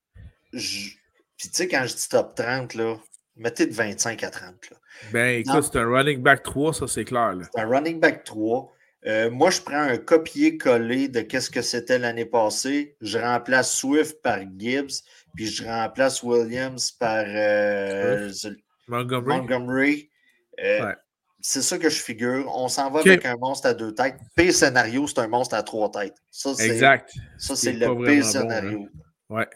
[0.54, 0.90] je...
[1.38, 2.96] puis tu sais, quand je dis top 30, là,
[3.36, 4.70] mettez de 25 à 30.
[4.70, 4.78] Là.
[5.12, 7.36] Ben, écoute, c'est un running back 3, ça, c'est clair.
[7.42, 8.72] C'est un running back 3.
[9.08, 12.96] Euh, moi, je prends un copier-coller de qu'est-ce que c'était l'année passée.
[13.02, 15.04] Je remplace Swift par Gibbs,
[15.36, 18.30] puis je remplace Williams par euh,
[18.88, 20.10] Montgomery.
[20.64, 20.94] Euh,
[21.40, 22.52] c'est ça que je figure.
[22.56, 24.18] On s'en va avec un monstre à deux têtes.
[24.36, 26.18] Pire scénario, c'est un monstre à trois têtes.
[26.30, 27.12] Ça, exact.
[27.40, 28.88] Ça, c'est le pire scénario.
[29.30, 29.38] Bon, hein.
[29.38, 29.50] ouais.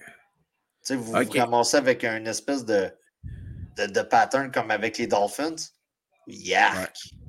[0.90, 2.90] Vous vous ramassez avec une espèce de,
[3.78, 5.56] de, pattern comme avec les Dolphins.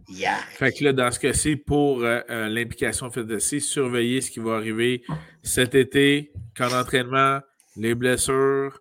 [0.09, 0.45] Yak!
[0.51, 4.57] Fait que là, dans ce cas-ci, pour euh, euh, l'implication fantasy, surveiller ce qui va
[4.57, 5.03] arriver
[5.43, 7.41] cet été, camp d'entraînement,
[7.77, 8.81] les blessures.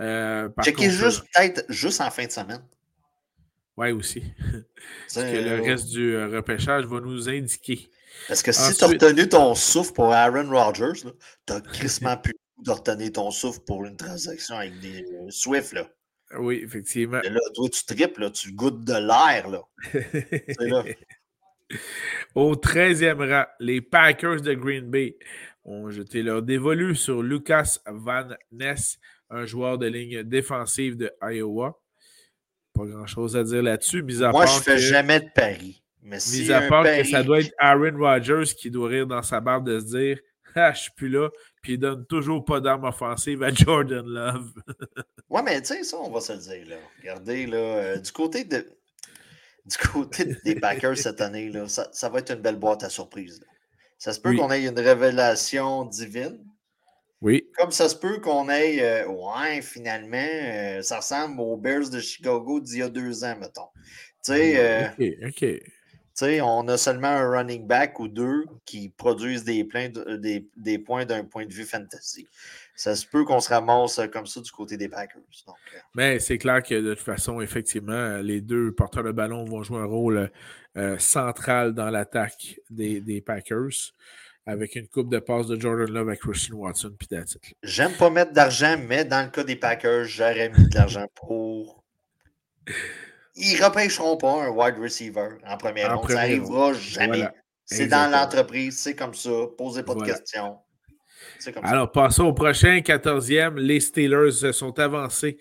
[0.00, 2.62] Euh, Checker juste peut-être juste en fin de semaine.
[3.76, 4.22] Oui, aussi.
[5.08, 7.90] ce que le reste du repêchage va nous indiquer.
[8.28, 11.00] Parce que si tu as retenu ton souffle pour Aaron Rodgers,
[11.46, 15.72] tu as crissement pu de retenir ton souffle pour une transaction avec des euh, Swift,
[15.72, 15.86] là.
[16.38, 17.20] Oui, effectivement.
[17.22, 19.62] là, toi, tu tripes, là, tu goûtes de l'air, là.
[20.60, 20.84] là.
[22.34, 25.16] Au 13e rang, les Packers de Green Bay
[25.64, 28.98] ont jeté leur dévolu sur Lucas Van Ness,
[29.30, 31.80] un joueur de ligne défensive de Iowa.
[32.72, 35.82] Pas grand-chose à dire là-dessus, mis à Moi, part je fais que- jamais de paris.
[36.02, 39.22] Mais Mis à part pari- que ça doit être Aaron Rodgers qui doit rire dans
[39.22, 40.18] sa barbe de se dire
[40.54, 41.28] Ah, je suis plus là,
[41.66, 44.52] puis il donne toujours pas d'armes offensives à Jordan Love.
[45.28, 46.76] Ouais, mais tu sais, ça, on va se le dire, là.
[47.00, 48.64] Regardez, là, euh, du côté de.
[49.64, 52.88] Du côté des Packers cette année, là, ça, ça va être une belle boîte à
[52.88, 53.40] surprise.
[53.40, 53.46] là.
[53.98, 54.36] Ça se peut Oui.
[54.36, 56.38] qu'on ait une révélation divine,
[57.20, 58.80] Oui, comme ça se peut qu'on ait.
[58.80, 63.36] euh, ouais, finalement, euh, ça ressemble aux Bears de Chicago d'il y a deux ans,
[63.40, 63.66] mettons.
[64.24, 65.44] Tu sais, euh, OK, OK.
[66.16, 70.16] Tu sais, on a seulement un running back ou deux qui produisent des, pleins de-
[70.16, 72.26] des, des points d'un point de vue fantasy.
[72.74, 75.20] Ça se peut qu'on se ramasse euh, comme ça du côté des Packers.
[75.46, 79.44] Donc, euh, Mais c'est clair que de toute façon, effectivement, les deux porteurs de ballon
[79.44, 80.30] vont jouer un rôle
[80.76, 83.92] euh, central dans l'attaque des, des Packers,
[84.46, 86.94] avec une coupe de passes de Jordan Love avec Christian Watson.
[87.62, 91.82] J'aime pas mettre d'argent, mais dans le cas des Packers, j'aurais mis de l'argent pour.
[93.36, 96.10] Ils repêcheront pas un wide receiver en première En ronde.
[96.10, 97.16] Ça première arrivera jamais.
[97.18, 97.34] Voilà.
[97.64, 99.30] C'est dans l'entreprise, c'est comme ça.
[99.58, 100.12] Posez pas Voilà.
[100.14, 100.58] de questions.
[101.44, 101.60] Comme ça.
[101.70, 103.58] Alors, passons au prochain, 14e.
[103.58, 105.38] Les Steelers se sont avancés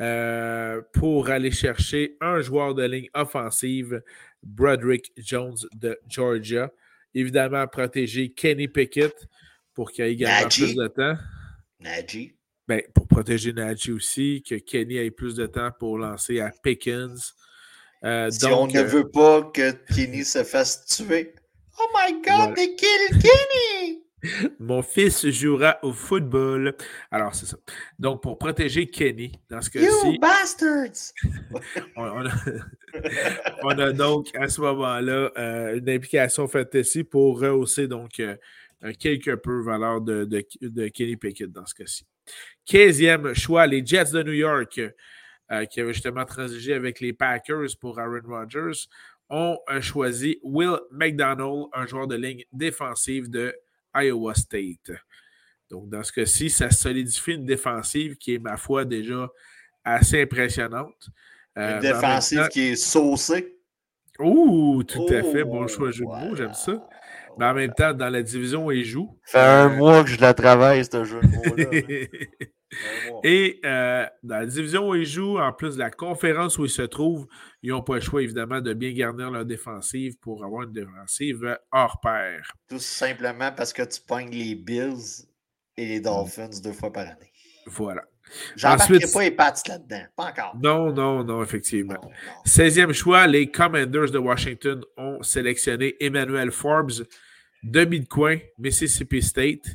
[0.00, 4.02] euh, pour aller chercher un joueur de ligne offensive,
[4.42, 6.70] Broderick Jones de Georgia.
[7.14, 9.14] Évidemment, protéger Kenny Pickett
[9.74, 10.62] pour qu'il ait également Najee.
[10.64, 11.14] plus de temps.
[11.80, 12.34] Najee.
[12.68, 17.34] Ben, pour protéger Najee aussi, que Kenny ait plus de temps pour lancer à Pickens.
[18.04, 21.34] Euh, Si donc, on ne euh, veut pas que Kenny se fasse tuer.
[21.80, 22.52] Oh my God, Voilà.
[22.54, 24.04] they killed Kenny!
[24.58, 26.74] Mon fils jouera au football.
[27.10, 27.56] Alors, c'est ça.
[27.98, 31.12] Donc, pour protéger Kenny, dans ce You cas-ci, bastards!
[31.96, 32.32] on, on a,
[33.62, 38.36] on a donc à ce moment-là euh, une implication fantasy pour rehausser donc euh,
[38.98, 42.04] quelque peu valeur de, de, de Kenny Pickett dans ce cas-ci.
[42.66, 44.80] 15e choix, les Jets de New York,
[45.50, 48.86] euh, qui avaient justement transigé avec les Packers pour Aaron Rodgers,
[49.30, 53.54] ont euh, choisi Will McDonald, un joueur de ligne défensive de
[53.94, 54.92] Iowa State.
[55.70, 59.28] Donc, dans ce cas-ci, ça solidifie une défensive qui est, ma foi, déjà
[59.84, 61.08] assez impressionnante.
[61.58, 63.56] Euh, Une défensive qui est saucée.
[64.18, 65.42] Ouh, tout à fait.
[65.42, 66.88] Oh, Bon choix de jeu de mots, j'aime ça.
[67.38, 69.18] Mais en même temps, dans la division où il joue.
[69.24, 71.20] Ça fait un euh, mois que je la travaille, ce jeu.
[73.24, 76.70] Et euh, dans la division où ils jouent, en plus de la conférence où ils
[76.70, 77.26] se trouvent,
[77.62, 81.58] ils n'ont pas le choix, évidemment, de bien garnir leur défensive pour avoir une défensive
[81.72, 82.52] hors pair.
[82.68, 85.26] Tout simplement parce que tu pognes les Bills
[85.76, 87.32] et les Dolphins deux fois par année.
[87.66, 88.02] Voilà.
[88.62, 90.02] Ensuite- pas les Pats là-dedans.
[90.14, 90.56] Pas encore.
[90.62, 91.94] Non, non, non, effectivement.
[91.94, 92.42] Non, non.
[92.44, 97.06] 16e choix, les Commanders de Washington ont sélectionné Emmanuel Forbes
[97.62, 99.66] de Midcoin, Mississippi State.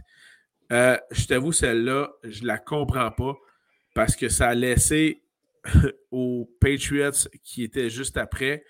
[0.71, 3.35] Euh, je t'avoue, celle-là, je la comprends pas
[3.93, 5.21] parce que ça a laissé
[6.11, 8.63] aux Patriots qui étaient juste après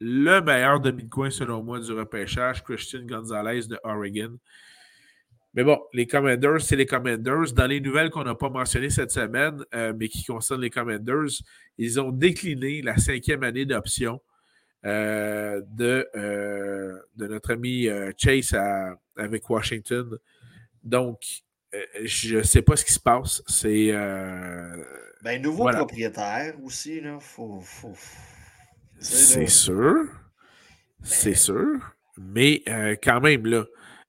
[0.00, 4.38] le meilleur de Midcoin, selon moi, du repêchage, Christian Gonzalez de Oregon.
[5.54, 7.52] Mais bon, les Commanders, c'est les Commanders.
[7.52, 11.42] Dans les nouvelles qu'on n'a pas mentionnées cette semaine, euh, mais qui concernent les Commanders,
[11.78, 14.20] ils ont décliné la cinquième année d'option
[14.84, 20.18] euh, de, euh, de notre ami euh, Chase à- avec Washington.
[20.82, 21.20] Donc,
[22.04, 23.42] je ne sais pas ce qui se passe.
[23.46, 23.92] C'est.
[25.22, 25.78] Ben, nouveau Voilà.
[25.78, 27.18] propriétaire aussi, là.
[27.20, 27.62] Faut.
[28.98, 30.04] c'est sûr.
[31.02, 31.78] C'est sûr.
[32.18, 32.62] Mais
[33.02, 33.64] quand même, là,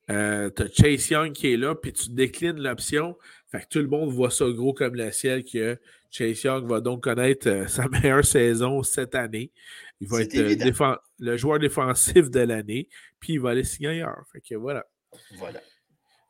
[0.10, 3.18] euh, tu as Chase Young qui est là, puis tu déclines l'option.
[3.52, 5.78] Fait que tout le monde voit ça gros comme le ciel que
[6.14, 9.52] Chase Young va donc connaître euh, sa meilleure saison cette année.
[10.00, 12.88] Il va être euh, le joueur défensif de l'année,
[13.20, 14.24] puis il va aller signer ailleurs.
[14.32, 14.86] Fait que voilà.
[15.38, 15.60] Voilà.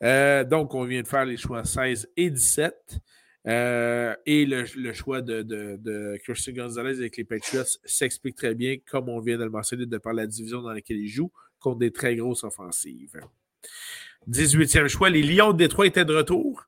[0.03, 2.99] Euh, donc, on vient de faire les choix 16 et 17.
[3.45, 8.55] Euh, et le, le choix de, de, de Christian Gonzalez avec les Patriots s'explique très
[8.55, 11.31] bien, comme on vient de le mentionner, de par la division dans laquelle il joue,
[11.59, 13.19] contre des très grosses offensives.
[14.29, 16.65] 18e choix, les Lions de Détroit étaient de retour.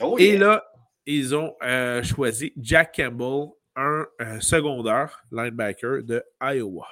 [0.00, 0.67] Oh, Et là,
[1.16, 6.86] ils ont euh, choisi Jack Campbell, un euh, secondaire linebacker de Iowa.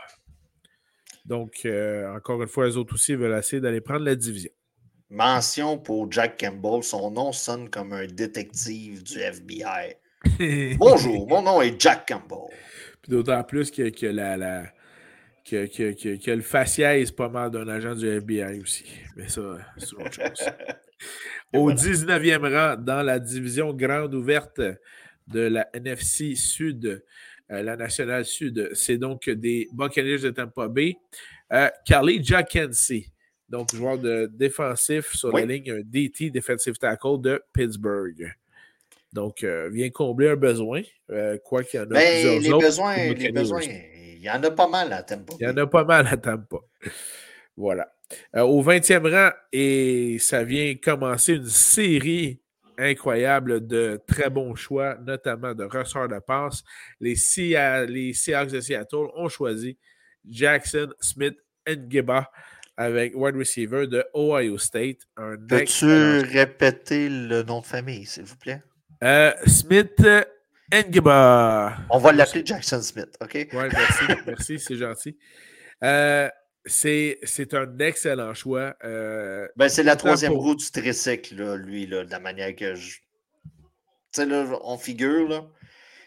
[1.25, 4.51] Donc, euh, encore une fois, les autres aussi veulent essayer d'aller prendre la division.
[5.11, 6.83] Mention pour Jack Campbell.
[6.83, 9.97] Son nom sonne comme un détective du FBI.
[10.79, 12.47] Bonjour, mon nom est Jack Campbell.
[13.03, 14.73] Puis d'autant plus que, que la, la-
[15.45, 18.85] que, que, que- que le faciès pas mal d'un agent du FBI aussi.
[19.17, 20.49] Mais ça, c'est autre chose.
[21.53, 24.61] Au 19e rang, dans la division grande ouverte
[25.29, 27.03] de la NFC Sud,
[27.51, 30.97] euh, la nationale Sud, c'est donc des Buccaneers de Tampa Bay.
[31.53, 33.13] Euh, Carly Jackency,
[33.49, 38.35] donc joueur de défensif sur la ligne, DT, defensive tackle de Pittsburgh.
[39.13, 40.83] Donc, euh, vient combler un besoin,
[41.45, 44.51] quoi qu'il y en a ben, plusieurs les Besoins, les besoins, il y en a
[44.51, 45.35] pas mal à Tampa.
[45.39, 46.57] Il y en a pas mal à Tampa.
[47.57, 47.93] Voilà.
[48.35, 52.41] au 20e rang, et ça vient commencer une série
[52.79, 56.63] incroyable de très bons choix, notamment de ressort de passe.
[57.01, 57.15] Les,
[57.89, 59.79] les Seahawks de Seattle ont choisi
[60.29, 61.37] Jackson Smith
[61.69, 62.31] Ngeba
[62.77, 64.99] avec wide receiver de Ohio State.
[65.49, 68.63] Peux-tu répéter le nom de famille, s'il vous plaît?
[69.03, 70.03] Euh, Smith
[70.73, 71.79] Ngeba.
[71.91, 73.33] On va l'appeler Jackson Smith, OK?
[73.35, 75.17] Oui, merci, merci, c'est gentil.
[75.83, 76.29] Euh,
[76.67, 78.77] c'est un excellent choix.
[78.85, 82.99] Euh, ben, c'est la troisième roue du tricycle, lui, là, de la manière que je.
[84.13, 85.47] Tu sais, là, on figure, là.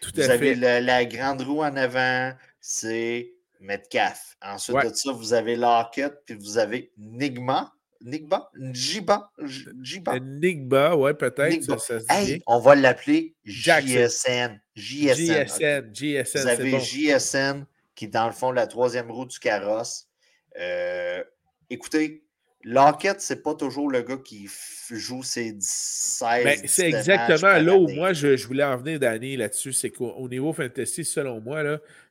[0.01, 4.37] Tout vous avez la grande roue en avant, c'est Metcalf.
[4.41, 7.73] Ensuite de ça, vous avez Lockett, puis vous avez Nigma.
[8.01, 8.49] Nigba?
[8.57, 9.29] Njiba?
[9.37, 10.19] Njiba?
[10.19, 11.77] Nigba, ouais, peut-être.
[11.79, 14.61] Ça, hey, on va l'appeler JSN.
[14.73, 15.45] JSN.
[15.45, 15.93] JSN.
[15.93, 16.39] JSN.
[16.39, 20.08] Vous avez JSN, qui est dans le fond la troisième roue du carrosse.
[20.57, 21.23] Euh,
[21.69, 22.23] écoutez,
[22.63, 24.49] Lockett, c'est pas toujours le gars qui
[24.89, 29.71] joue ses 16 ben, C'est exactement là où moi je, voulais en venir d'année là-dessus.
[29.71, 31.63] C'est qu'au niveau fantasy, selon moi,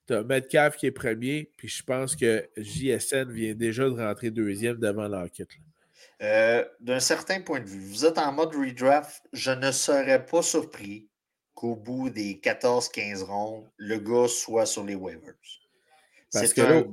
[0.07, 4.31] tu as Metcalf qui est premier, puis je pense que JSN vient déjà de rentrer
[4.31, 5.49] deuxième devant Lockett.
[6.23, 10.43] Euh, d'un certain point de vue, vous êtes en mode redraft, je ne serais pas
[10.43, 11.09] surpris
[11.55, 15.35] qu'au bout des 14-15 rondes, le gars soit sur les waivers.
[16.33, 16.85] Parce que là,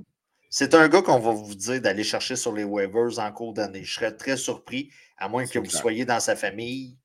[0.58, 3.84] c'est un gars qu'on va vous dire d'aller chercher sur les waivers en cours d'année.
[3.84, 6.96] Je serais très surpris, à moins que vous soyez dans sa famille,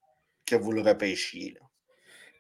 [0.47, 1.57] que vous le repêchiez.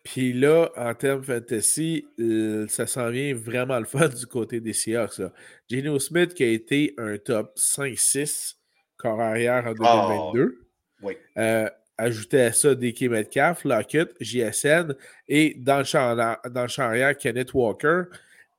[0.05, 4.73] Puis là, en termes fantasy, euh, ça s'en vient vraiment le fun du côté des
[4.73, 5.21] Seahawks.
[5.69, 8.55] Geno Smith qui a été un top 5-6
[8.97, 10.59] corps arrière en 2022.
[10.61, 10.67] Ah,
[11.03, 11.17] oui.
[11.39, 11.69] Euh,
[11.99, 14.95] ajoutez à ça DK Metcalf, Lockett, JSN
[15.27, 18.03] et dans le champ, dans le champ arrière, Kenneth Walker.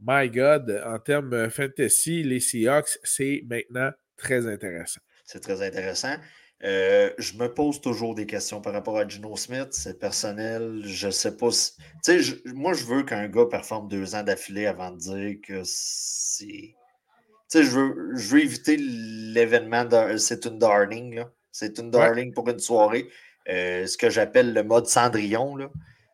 [0.01, 5.01] My God, en termes euh, fantasy, les Seahawks, c'est maintenant très intéressant.
[5.25, 6.15] C'est très intéressant.
[6.63, 9.69] Euh, je me pose toujours des questions par rapport à Gino Smith.
[9.71, 10.81] C'est personnel.
[10.85, 11.73] Je ne sais pas si.
[12.03, 15.61] Tu sais, moi, je veux qu'un gars performe deux ans d'affilée avant de dire que
[15.63, 16.45] c'est.
[16.45, 16.75] Tu
[17.47, 19.87] sais, je veux, je veux éviter l'événement.
[20.17, 21.23] C'est une darling.
[21.51, 23.07] C'est une darling pour une soirée.
[23.49, 25.55] Euh, ce que j'appelle le mode Cendrillon.
[25.55, 25.69] Là.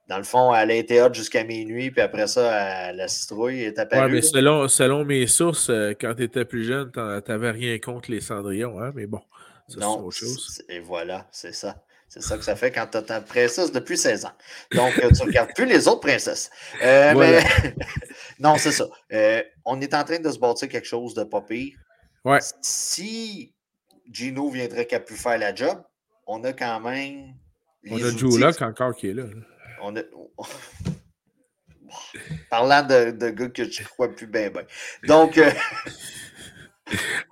[0.08, 3.78] Dans le fond, elle a été hot jusqu'à minuit, puis après ça, la citrouille est
[3.78, 4.06] apparue.
[4.06, 7.78] Oui, mais selon, selon mes sources, euh, quand tu étais plus jeune, tu n'avais rien
[7.80, 8.92] contre les cendrillons, hein?
[8.96, 9.20] mais bon,
[9.68, 10.64] c'est autre chose.
[10.70, 11.76] Et voilà, c'est ça.
[12.08, 14.32] C'est ça que ça fait quand tu as ta princesse depuis 16 ans.
[14.72, 16.50] Donc, euh, tu ne regardes plus les autres princesses.
[16.82, 17.44] Euh, mais...
[18.40, 18.88] non, c'est ça.
[19.66, 21.78] on est en train de se bâtir quelque chose de pas pire.
[22.24, 22.40] Ouais.
[22.62, 23.54] Si
[24.10, 25.84] Gino viendrait qu'à pu faire la job,
[26.26, 27.34] on a quand même.
[27.90, 29.26] On a Joe Locke encore qui est là.
[29.82, 29.94] On
[32.50, 34.66] Parlant de, de, gars que je crois plus bien, ben.
[35.08, 35.50] Donc, euh,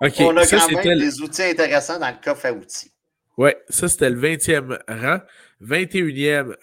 [0.00, 2.92] on a quand même des outils intéressants dans le coffre à outils.
[3.36, 5.20] Oui, ça c'était le 20e rang.
[5.62, 6.54] 21e,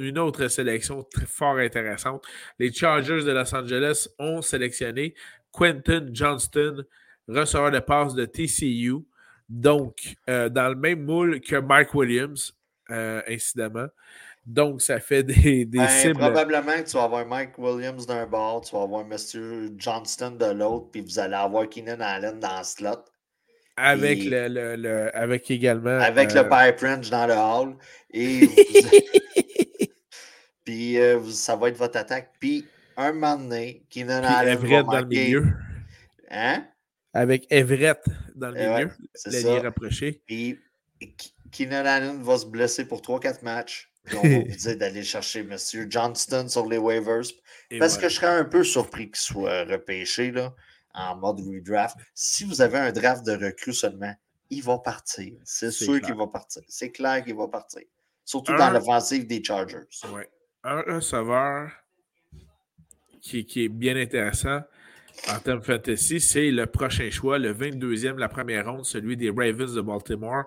[0.00, 2.24] une autre sélection très fort intéressante.
[2.58, 5.14] Les Chargers de Los Angeles ont sélectionné
[5.50, 6.84] Quentin Johnston,
[7.26, 9.04] receveur de passe de TCU.
[9.48, 12.54] Donc, euh, dans le même moule que Mike Williams,
[12.90, 13.88] euh, incidemment.
[14.48, 16.18] Donc, ça fait des, des ben, cibles.
[16.18, 19.14] Probablement que tu vas avoir Mike Williams d'un bord, tu vas avoir M.
[19.76, 23.04] Johnston de l'autre, puis vous allez avoir Keenan Allen dans le slot.
[23.76, 26.00] Avec, le, le, avec également.
[26.00, 27.76] Avec le euh, Pipe Range dans le hall.
[28.10, 28.48] Et
[30.64, 32.32] puis euh, ça va être votre attaque.
[32.40, 34.54] Puis un moment donné, Keenan Allen.
[34.54, 35.46] Everett va dans le milieu.
[36.30, 36.66] Hein?
[37.12, 38.00] Avec Everett
[38.34, 38.90] dans le milieu.
[39.14, 39.60] C'est ça.
[39.60, 40.22] rapproché.
[40.26, 40.58] Puis
[41.52, 45.56] Keenan Allen va se blesser pour 3-4 matchs on va vous dire d'aller chercher M.
[45.90, 47.22] Johnston sur les waivers.
[47.78, 50.54] parce que je serais un peu surpris qu'il soit repêché là,
[50.94, 51.96] en mode redraft.
[52.14, 54.14] Si vous avez un draft de recrue seulement,
[54.50, 55.34] il va partir.
[55.44, 56.62] C'est sûr qu'il va partir.
[56.68, 57.82] C'est clair qu'il va partir.
[58.24, 59.88] Surtout dans l'offensive des Chargers.
[60.64, 61.70] Un receveur
[63.22, 64.60] qui, qui, est bien intéressant
[65.28, 69.74] en termes fantasy, c'est le prochain choix, le 22e, la première ronde, celui des Ravens
[69.74, 70.44] de Baltimore,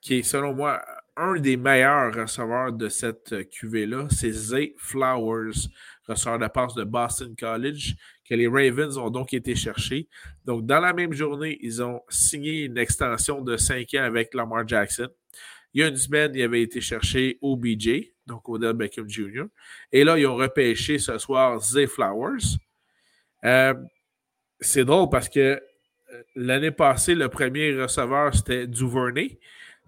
[0.00, 0.84] qui est selon moi
[1.16, 5.68] un des meilleurs receveurs de cette QV-là, c'est Zay Flowers,
[6.06, 7.94] receveur de passe de Boston College,
[8.28, 10.08] que les Ravens ont donc été chercher.
[10.44, 14.66] Donc, dans la même journée, ils ont signé une extension de 5 ans avec Lamar
[14.66, 15.08] Jackson.
[15.72, 19.44] Il y a une semaine, il avait été cherché OBJ, donc Odell Beckham Jr.
[19.92, 22.58] Et là, ils ont repêché ce soir Zay Flowers.
[23.44, 23.74] Euh,
[24.60, 29.38] c'est drôle parce que euh, l'année passée, le premier receveur, c'était Duvernay.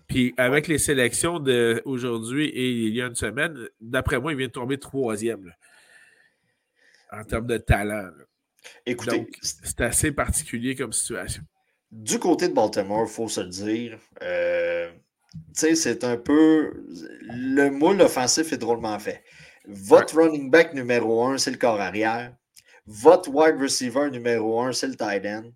[0.09, 4.47] Puis avec les sélections d'aujourd'hui et il y a une semaine, d'après moi, il vient
[4.47, 5.53] de tomber troisième
[7.13, 8.11] en termes de talent.
[8.87, 11.43] Écoutez, c'est assez particulier comme situation.
[11.91, 14.91] Du côté de Baltimore, il faut se le dire, euh,
[15.53, 16.85] c'est un peu.
[17.23, 19.23] Le moule offensif est drôlement fait.
[19.67, 22.35] Votre running back numéro un, c'est le corps arrière.
[22.87, 25.51] Votre wide receiver numéro un, c'est le tight end.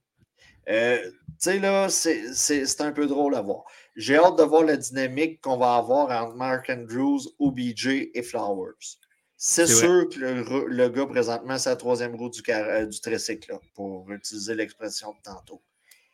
[0.69, 3.65] Euh, tu sais, là, c'est un peu drôle à voir.
[3.95, 8.99] J'ai hâte de voir la dynamique qu'on va avoir entre Mark Andrews, OBJ et Flowers.
[9.37, 14.09] C'est sûr que le, gars, présentement, c'est la troisième roue du, euh, du tricycle, pour
[14.13, 15.61] utiliser l'expression de tantôt.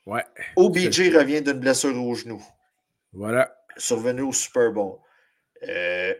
[0.06, 0.24] Ouais.
[0.56, 2.42] OBJ revient d'une blessure au genou.
[3.12, 3.54] Voilà.
[3.76, 4.96] Survenu au Super Bowl.
[5.68, 6.14] Euh,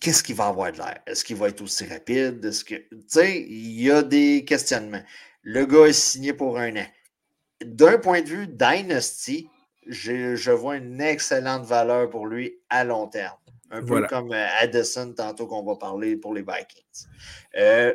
[0.00, 1.00] qu'est-ce qu'il va avoir de l'air?
[1.04, 2.44] Est-ce qu'il va être aussi rapide?
[2.44, 2.76] Est-ce que.
[2.76, 5.02] Tu sais, il y a des questionnements.
[5.42, 6.86] Le gars est signé pour un an.
[7.64, 9.48] D'un point de vue Dynasty,
[9.88, 13.38] je vois une excellente valeur pour lui à long terme.
[13.70, 17.06] Un peu comme euh, Addison, tantôt qu'on va parler pour les Vikings.
[17.56, 17.94] Euh,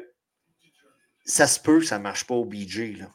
[1.25, 3.09] ça se peut que ça ne marche pas au BG, là,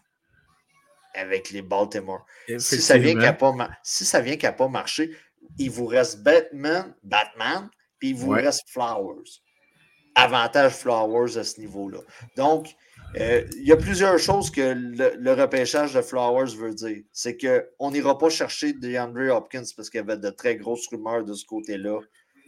[1.14, 2.26] avec les Baltimore.
[2.58, 5.16] Si ça vient qu'à pas, si ça vient pas marcher,
[5.58, 7.68] il vous reste Batman, Batman,
[7.98, 9.42] puis il vous reste Flowers.
[10.14, 12.00] Avantage Flowers à ce niveau-là.
[12.36, 12.74] Donc,
[13.16, 17.02] euh, il y a plusieurs choses que le, repêchage de Flowers veut dire.
[17.12, 21.24] C'est qu'on n'ira pas chercher DeAndre Hopkins parce qu'il y avait de très grosses rumeurs
[21.24, 22.00] de ce côté-là.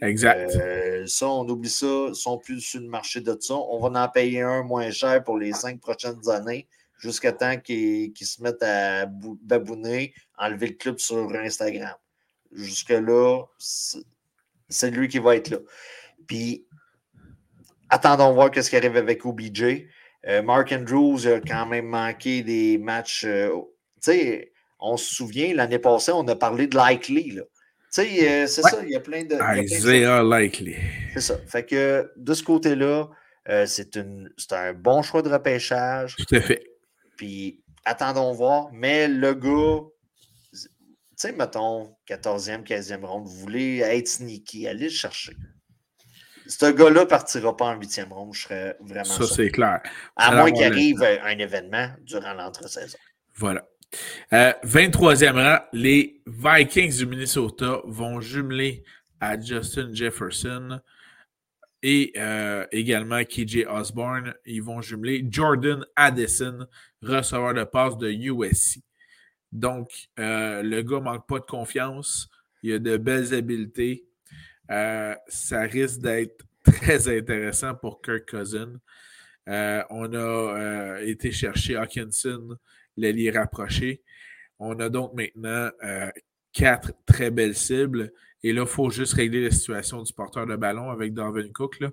[0.02, 0.54] Exact.
[0.56, 2.06] Euh, ça, on oublie ça.
[2.08, 3.54] Ils sont plus sur le marché de ça.
[3.54, 8.12] On va en payer un moins cher pour les cinq prochaines années jusqu'à temps qu'ils
[8.20, 11.94] se mettent à babouner, enlever le club sur Instagram.
[12.52, 15.58] Jusque-là, c'est lui qui va être là.
[16.26, 16.66] Puis,
[17.88, 19.86] attendons voir ce qui arrive avec OBJ.
[20.27, 23.25] Euh, Mark Andrews a quand même manqué des matchs.
[23.25, 23.51] Euh,
[24.03, 27.35] tu sais, on se souvient, l'année passée, on a parlé de Likely.
[27.35, 27.43] Tu
[27.91, 29.37] sais, euh, c'est ça, il y a plein de.
[29.62, 30.77] Isaiah Likely.
[31.14, 31.39] C'est ça.
[31.47, 33.09] Fait que de ce côté-là,
[33.66, 36.16] c'est un bon choix de repêchage.
[36.16, 36.62] Tout à fait.
[37.16, 38.68] Puis attendons voir.
[38.73, 39.81] Mais le gars,
[40.53, 40.68] tu
[41.16, 45.33] sais, mettons, 14e, 15e ronde, vous voulez être sneaky, allez le chercher.
[46.51, 49.05] Ce gars-là ne partira pas en huitième ronde, je serais vraiment.
[49.05, 49.80] Ça, c'est clair.
[50.16, 52.98] À moins qu'il arrive un événement durant l'entre-saison.
[53.36, 53.66] Voilà.
[54.32, 58.82] 23e euh, rang, les Vikings du Minnesota vont jumeler
[59.20, 60.80] à Justin Jefferson
[61.82, 64.34] et euh, également KJ Osborne.
[64.44, 66.66] Ils vont jumeler Jordan Addison,
[67.01, 68.80] receveur de passe de USC.
[69.53, 72.28] Donc, euh, le gars ne manque pas de confiance.
[72.62, 74.05] Il a de belles habiletés.
[74.71, 78.75] Euh, ça risque d'être très intéressant pour Kirk Cousin.
[79.47, 82.57] on a été chercher Hawkinson,
[82.97, 84.03] l'allié rapproché.
[84.59, 85.71] On a donc maintenant
[86.53, 88.12] quatre très belles cibles.
[88.43, 91.77] Et là, il faut juste régler la situation du porteur de ballon avec Darwin Cook.
[91.81, 91.91] Il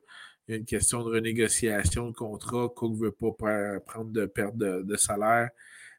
[0.48, 2.70] y a une question de renégociation de contrat.
[2.70, 5.50] Cook ne veut pas prendre de perte de, salaire.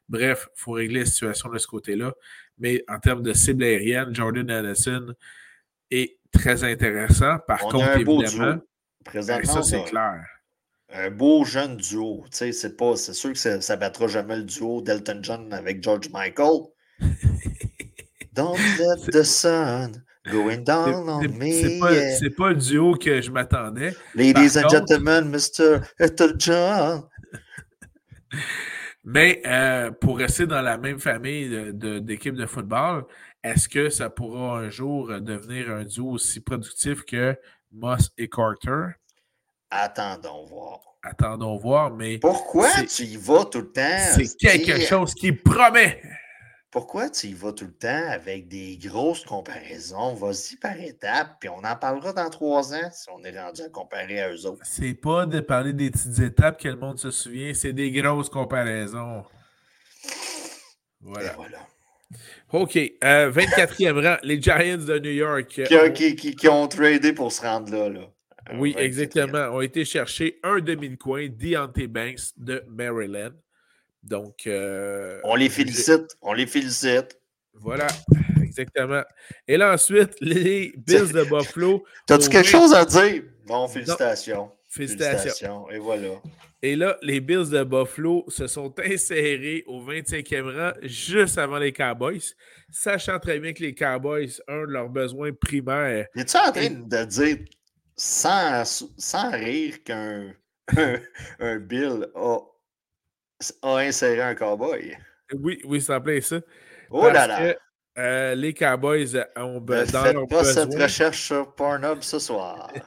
[0.07, 2.15] Bref, il faut régler la situation de ce côté-là.
[2.57, 5.13] Mais en termes de cible aérienne, Jordan Addison
[5.91, 7.37] est très intéressant.
[7.47, 8.59] Par contre, évidemment,
[9.05, 10.23] Présentement, ça, c'est clair.
[10.91, 12.25] Un beau jeune duo.
[12.31, 16.61] C'est sûr que ça ne battra jamais le duo d'Elton John avec George Michael.
[18.33, 21.51] Don't let the sun Going down on me.
[22.19, 23.95] C'est pas, le duo que je m'attendais.
[24.15, 25.81] Ladies and gentlemen, Mr.
[26.37, 27.03] John.
[29.03, 33.05] Mais euh, pour rester dans la même famille d'équipes de, de, football,
[33.43, 37.37] est-ce que ça pourra un jour devenir un duo aussi productif que
[37.71, 38.87] Moss et Carter?
[39.69, 40.81] Attendons voir.
[41.03, 42.17] Attendons voir, mais.
[42.17, 43.97] Pourquoi tu y vas tout le temps?
[44.15, 46.01] C'est quelque chose qui promet.
[46.71, 50.13] Pourquoi tu y vas tout le temps avec des grosses comparaisons?
[50.13, 53.69] Vas-y par étapes, puis on en parlera dans trois ans si on est rendu à
[53.69, 54.61] comparer à eux autres.
[54.63, 58.29] C'est pas de parler des petites étapes que le monde se souvient, c'est des grosses
[58.29, 59.23] comparaisons.
[61.01, 61.33] Voilà.
[61.33, 61.57] voilà.
[62.51, 62.75] OK.
[63.01, 65.61] 24e euh, rang, les Giants de New York.
[66.37, 67.89] Qui, ont tradé pour se rendre là.
[67.89, 68.01] là.
[68.55, 69.55] Oui, exactement.
[69.55, 73.33] Ont été chercher un demi-coin, Deontay Banks de Maryland.
[74.03, 74.47] Donc.
[74.47, 76.15] Euh, on les félicite.
[76.21, 77.19] On les félicite.
[77.53, 77.87] Voilà,
[78.41, 79.03] exactement.
[79.47, 81.83] Et là, ensuite, les Bills de Buffalo.
[82.07, 83.23] T'as-tu quelque chose à dire?
[83.45, 84.51] Bon, félicitations.
[84.69, 85.69] Félicitations.
[85.71, 86.21] Et voilà.
[86.61, 91.73] Et là, les Bills de Buffalo se sont insérés au 25e rang juste avant les
[91.73, 92.35] Cowboys,
[92.69, 96.05] sachant très bien que les Cowboys, un de leurs besoins primaires.
[96.15, 97.37] Es-tu en train de dire
[97.95, 100.33] sans, sans rire qu'un
[101.39, 102.37] un, Bill a,
[103.63, 104.95] a, inséré un cowboy?
[105.33, 106.41] Oui, oui, en plein ça.
[106.91, 107.55] Oh là là!
[107.99, 110.13] Euh, les Cowboys ont besoin.
[110.13, 112.71] dans pas cette recherche sur Pornhub ce soir.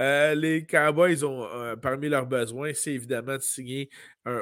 [0.00, 3.90] Euh, les Cowboys ont, euh, parmi leurs besoins, c'est évidemment de signer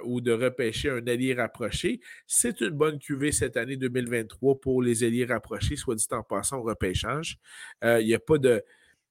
[0.05, 2.01] ou de repêcher un allié rapproché.
[2.27, 6.59] C'est une bonne cuvée cette année 2023 pour les alliés rapprochés, soit dit en passant
[6.59, 7.39] au repêchage.
[7.83, 8.63] Il n'y a pas de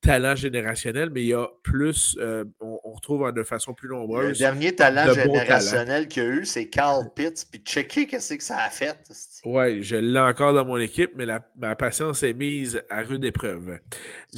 [0.02, 4.30] talent générationnel, mais il y a plus, euh, on, retrouve de façon plus nombreuse.
[4.30, 7.48] Le dernier talent générationnel qu'il y a eu, c'est Carl Pitts.
[7.52, 8.98] Puis checker qu'est-ce que ça a fait.
[9.46, 13.26] Oui, je l'ai encore dans mon équipe, mais la, ma patience est mise à rude
[13.26, 13.80] épreuve.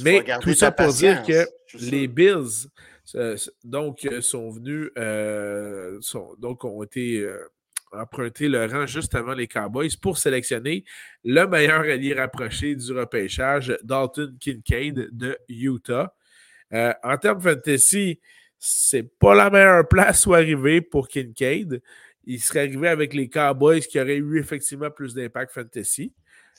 [0.02, 1.46] mais tout ça pour dire que
[1.80, 2.68] les Bills,
[3.14, 4.90] euh, donc, euh, sont venus,
[6.00, 7.26] sont, donc, ont été
[7.92, 10.84] emprunté le rang juste avant les Cowboys pour sélectionner
[11.24, 16.14] le meilleur allié rapproché du repêchage, Dalton Kincaid de Utah.
[16.72, 18.20] Euh, en termes fantasy,
[18.58, 21.82] c'est pas la meilleure place où arriver pour Kincaid.
[22.24, 26.12] Il serait arrivé avec les Cowboys qui auraient eu effectivement plus d'impact fantasy.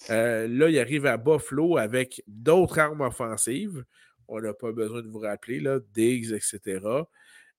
[0.10, 3.86] Euh, là, il arrive à Buffalo avec d'autres armes offensives.
[4.28, 6.80] On n'a pas besoin de vous rappeler, là, Diggs, etc.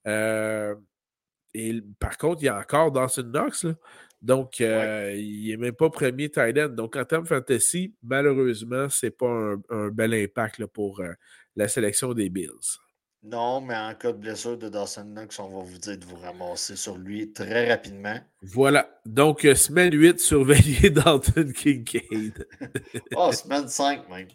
[0.07, 0.75] Euh,
[1.55, 3.67] et par contre, il y a encore Dawson Knox.
[4.23, 6.69] Donc, euh, il n'est même pas premier tight end.
[6.69, 11.13] Donc, en termes fantasy, malheureusement, ce n'est pas un, bel impact pour euh,
[11.57, 12.79] la sélection des Bills.
[13.25, 16.17] Non, mais en cas de blessure de Dawson Knox, on va vous dire de vous
[16.17, 18.19] ramasser sur lui très rapidement.
[18.43, 19.01] Voilà.
[19.05, 22.47] Donc, euh, semaine 8, surveillez Dalton Kincaid.
[23.17, 24.29] oh, semaine 5 même.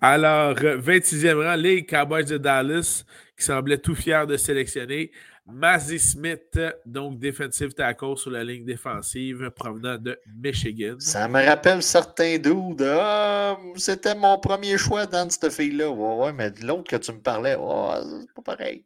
[0.00, 3.04] Alors, 26e rang, les Cowboys de Dallas,
[3.36, 5.12] qui semblaient tout fiers de sélectionner
[5.50, 10.96] Mazzy Smith, donc defensive tackle sur la ligne défensive provenant de Michigan.
[10.98, 12.82] Ça me rappelle certains dudes.
[12.82, 15.88] Ah, c'était mon premier choix dans cette fille-là.
[15.90, 18.84] Ouais, ouais, mais l'autre que tu me parlais, oh, c'est pas pareil.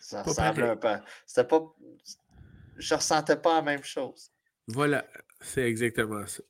[0.00, 0.88] Ça ressemble un peu.
[1.24, 1.62] C'était pas.
[2.76, 4.32] Je ressentais pas la même chose.
[4.66, 5.04] Voilà,
[5.40, 6.42] c'est exactement ça.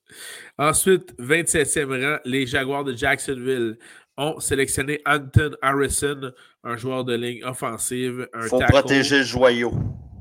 [0.57, 3.79] Ensuite, 27e rang, les Jaguars de Jacksonville
[4.21, 8.29] ont sélectionné Anton Harrison, un joueur de ligne offensive.
[8.35, 9.73] Il faut protéger le joyau.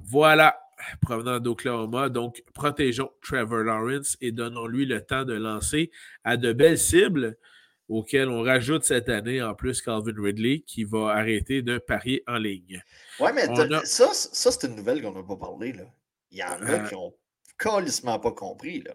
[0.05, 0.57] Voilà,
[1.01, 2.09] provenant d'Oklahoma.
[2.09, 5.91] Donc, protégeons Trevor Lawrence et donnons-lui le temps de lancer
[6.23, 7.37] à de belles cibles
[7.89, 12.37] auxquelles on rajoute cette année en plus Calvin Ridley qui va arrêter de parier en
[12.37, 12.81] ligne.
[13.19, 13.47] Oui, mais
[13.83, 15.73] ça, ça c'est une nouvelle qu'on n'a pas parlé.
[15.73, 15.83] Là.
[16.31, 17.13] Il y en a euh, qui ont
[17.57, 18.81] calissement pas compris.
[18.81, 18.93] Là.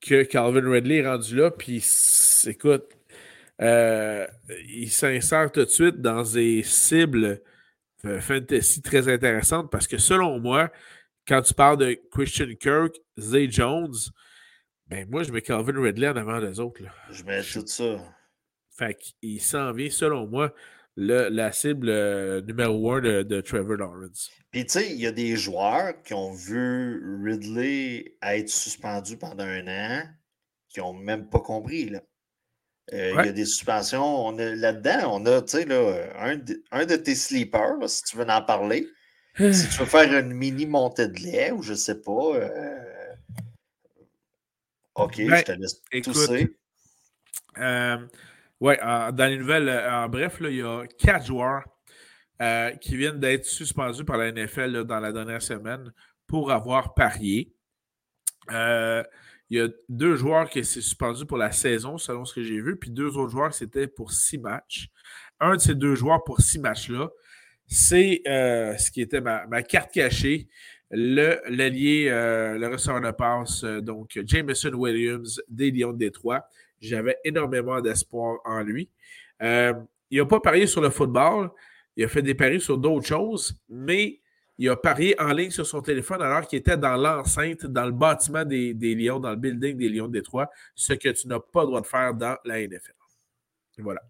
[0.00, 1.82] Que Calvin Ridley est rendu là, puis
[2.46, 2.84] écoute,
[3.60, 4.26] euh,
[4.68, 7.40] il s'insère tout de suite dans des cibles
[8.04, 10.70] euh, fantasy très intéressantes parce que selon moi,
[11.26, 13.94] quand tu parles de Christian Kirk, Zay Jones,
[14.88, 16.82] ben moi je mets Calvin Ridley en avant des autres.
[17.10, 17.98] Je mets tout ça.
[18.76, 20.52] Fait qu'il s'en vient, selon moi,
[20.96, 24.30] la cible euh, numéro un de, Trevor Lawrence.
[24.50, 29.44] Puis tu sais, il y a des joueurs qui ont vu Ridley être suspendu pendant
[29.44, 30.02] un an
[30.68, 31.88] qui n'ont même pas compris.
[31.88, 32.02] Là.
[32.92, 34.30] Euh, il y a des suspensions.
[34.32, 38.86] là-dedans, on a, là, un, de, un de tes sleepers, si tu veux en parler.
[39.36, 42.36] si tu veux faire une mini montée de lait ou je sais pas.
[42.36, 43.14] Euh,
[44.96, 46.56] OK, je te laisse tousser.
[47.58, 47.96] Euh,
[48.60, 51.64] oui, dans les nouvelles, en bref, il y a quatre joueurs
[52.80, 55.92] qui viennent d'être suspendus par la NFL dans la dernière semaine
[56.26, 57.54] pour avoir parié.
[59.50, 62.60] Il y a deux joueurs qui s'est suspendu pour la saison, selon ce que j'ai
[62.60, 64.88] vu, puis deux autres joueurs, c'était pour six matchs.
[65.40, 67.10] Un de ces deux joueurs pour six matchs-là,
[67.66, 70.48] c'est euh, ce qui était ma, carte cachée,
[70.90, 76.46] le l'allié, euh, le receveur de passe, euh, donc Jameson Williams des Lions de Détroit.
[76.80, 78.90] J'avais énormément d'espoir en lui.
[79.40, 81.50] il n'a pas parié sur le football,
[81.96, 84.20] il a fait des paris sur d'autres choses, mais
[84.58, 87.92] il a parié en ligne sur son téléphone alors qu'il était dans l'enceinte, dans le
[87.92, 91.62] bâtiment des, Lions, dans le building des Lions de Détroit, ce que tu n'as pas
[91.62, 92.94] le droit de faire dans la NFL.
[93.78, 94.02] Voilà.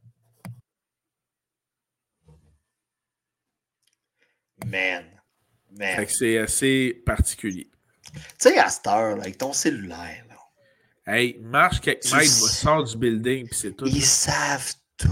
[4.66, 5.04] Man.
[5.70, 6.06] Man.
[6.08, 7.70] C'est assez particulier.
[8.12, 10.34] Tu sais, à cette heure, avec ton cellulaire, là.
[11.06, 13.86] Hey, marche quelques mètres, sort du building, puis c'est tout.
[13.86, 15.08] Ils savent tout.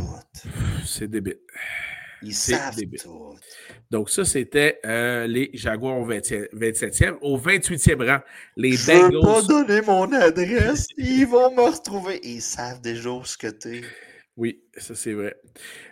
[0.85, 1.41] C'est débile.
[2.23, 3.35] Ils savent tout.
[3.91, 7.19] Donc, ça, c'était euh, les Jaguars au 27e.
[7.21, 8.21] Au 28e rang,
[8.57, 9.13] les Je Bengals.
[9.13, 10.87] Je pas donner mon adresse.
[10.97, 12.21] Ils vont me retrouver.
[12.23, 13.83] Ils savent déjà où ce que t'es.
[14.37, 15.37] Oui, ça c'est vrai.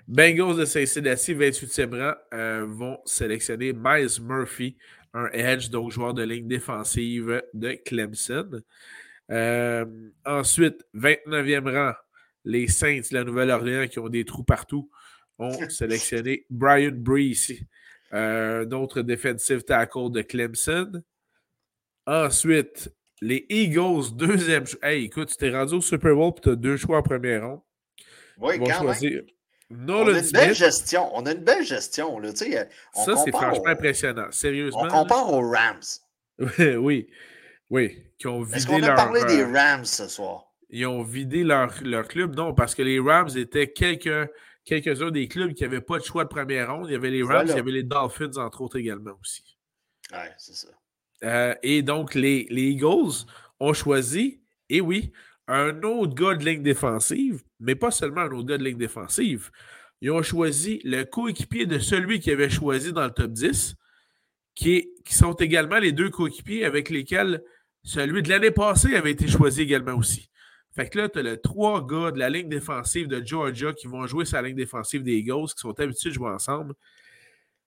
[0.08, 4.76] Bengals de Cincinnati, 28e rang, euh, vont sélectionner Miles Murphy,
[5.12, 8.62] un edge, donc joueur de ligne défensive de Clemson.
[9.30, 9.84] Euh,
[10.24, 11.92] ensuite, 29e rang,
[12.44, 14.90] les Saints la Nouvelle-Orléans qui ont des trous partout
[15.40, 17.64] ont sélectionné Brian Brees,
[18.12, 21.02] euh, notre defensive tackle de Clemson.
[22.06, 24.80] Ensuite, les Eagles, deuxième choix.
[24.82, 27.46] Hey, écoute, tu t'es rendu au Super Bowl et tu as deux choix en première
[27.46, 27.60] ronde.
[28.38, 29.24] Oui, quand même.
[29.88, 31.10] on a une belle gestion.
[31.14, 32.18] On a une belle gestion.
[32.18, 32.30] Là.
[32.34, 34.28] ça, c'est franchement impressionnant.
[34.30, 34.82] Sérieusement.
[34.84, 35.80] On compare aux Rams.
[36.78, 37.08] oui.
[37.68, 38.02] Oui.
[38.18, 40.46] Qui ont Est-ce qu'on a parlé des euh, Rams ce soir?
[40.70, 42.34] Ils ont vidé leur, leur club?
[42.34, 44.30] Non, parce que les Rams étaient quelques
[44.70, 46.86] quelques-uns des clubs qui n'avaient pas de choix de première ronde.
[46.88, 49.58] Il y avait les Rams, il y avait les Dolphins, entre autres, également aussi.
[50.12, 50.68] Oui, c'est ça.
[51.24, 53.26] Euh, et donc, les, les, Eagles
[53.58, 55.12] ont choisi, et oui,
[55.48, 59.50] un autre gars de ligne défensive, mais pas seulement un autre gars de ligne défensive.
[60.00, 63.74] Ils ont choisi le coéquipier de celui qui avait choisi dans le top 10,
[64.54, 67.42] qui, qui sont également les deux coéquipiers avec lesquels
[67.82, 70.29] celui de l'année passée avait été choisi également aussi.
[70.74, 73.86] Fait que là, tu as les trois gars de la ligne défensive de Georgia qui
[73.86, 76.74] vont jouer sur la ligne défensive des Eagles, qui sont habitués de jouer ensemble.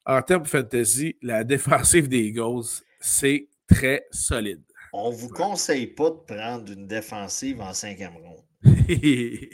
[0.05, 4.61] En termes fantasy, la défensive des Eagles, c'est très solide.
[4.93, 8.43] On ne vous conseille pas de prendre une défensive en cinquième ronde.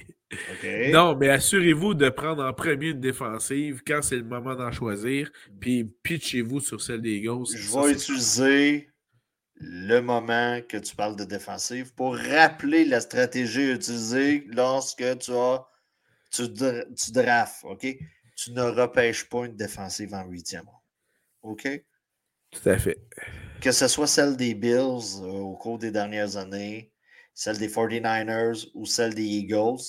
[0.91, 5.31] Non, mais assurez-vous de prendre en premier une défensive quand c'est le moment d'en choisir,
[5.59, 7.45] puis pitchez-vous sur celle des Eagles.
[7.55, 8.89] Je vais utiliser
[9.60, 15.66] le moment que tu parles de défensive pour rappeler la stratégie utilisée lorsque tu as
[16.32, 17.86] tu, tu drafts, OK?
[18.36, 20.66] Tu ne repêches pas une défensive en huitième
[21.41, 21.68] OK?
[22.51, 22.97] Tout à fait.
[23.62, 26.91] Que ce soit celle des Bills euh, au cours des dernières années,
[27.34, 29.82] celle des 49ers ou celle des Eagles,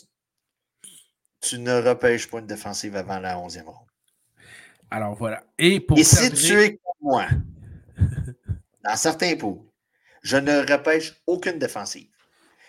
[1.40, 3.86] tu ne repêches pas une défensive avant la onzième ronde.
[4.90, 5.44] Alors voilà.
[5.58, 7.28] Et, pour Et si tu es comme moi,
[8.84, 9.70] dans certains pots,
[10.22, 12.08] je ne repêche aucune défensive.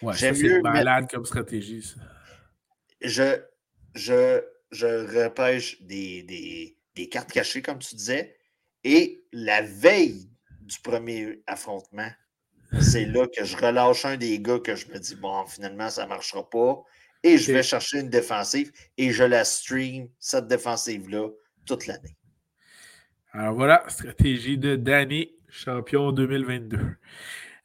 [0.01, 0.61] Ouais, J'aime mieux.
[0.61, 1.99] malade comme stratégie, ça.
[3.01, 3.41] Je,
[3.95, 4.41] je,
[4.71, 4.85] je
[5.23, 8.35] repêche des, des, des, cartes cachées, comme tu disais,
[8.83, 10.29] et la veille
[10.61, 12.09] du premier affrontement,
[12.79, 16.03] c'est là que je relâche un des gars que je me dis, bon, finalement, ça
[16.03, 16.83] ne marchera pas.
[17.23, 21.29] Et je vais chercher une défensive et je la stream, cette défensive-là,
[21.65, 22.17] toute l'année.
[23.33, 26.79] Alors voilà, stratégie de Danny champion 2022.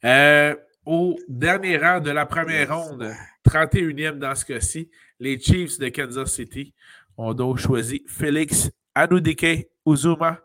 [0.03, 3.11] Euh, au dernier rang de la première ronde,
[3.47, 6.73] 31e dans ce cas-ci, les Chiefs de Kansas City
[7.17, 10.39] ont donc choisi Félix Anoudike Uzuma.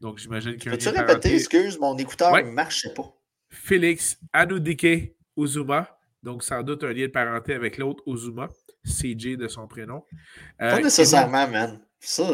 [0.00, 0.70] Donc, j'imagine que.
[0.70, 3.14] Peux-tu répéter, excuse, mon écouteur ne marchait pas.
[3.48, 5.98] Félix Anoudike Uzuma.
[6.22, 8.48] Donc, sans doute un lien de parenté avec l'autre Uzuma,
[8.84, 10.02] CJ de son prénom.
[10.60, 11.80] Euh, pas nécessairement, man.
[12.00, 12.24] Ça.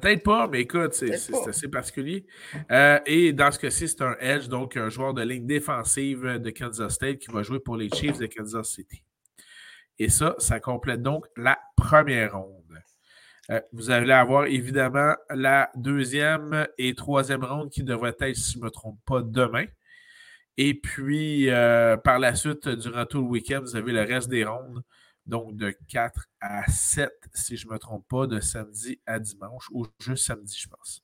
[0.00, 2.24] Peut-être pas, mais écoute, c'est assez particulier.
[2.70, 6.50] Euh, et dans ce cas-ci, c'est un Edge, donc un joueur de ligne défensive de
[6.50, 9.04] Kansas State qui va jouer pour les Chiefs de Kansas City.
[9.98, 12.80] Et ça, ça complète donc la première ronde.
[13.50, 18.58] Euh, vous allez avoir évidemment la deuxième et troisième ronde qui devrait être, si je
[18.60, 19.66] ne me trompe pas, demain.
[20.56, 24.44] Et puis, euh, par la suite, durant tout le week-end, vous avez le reste des
[24.44, 24.82] rondes
[25.26, 29.68] donc de 4 à 7, si je ne me trompe pas, de samedi à dimanche,
[29.72, 31.02] ou juste samedi, je pense.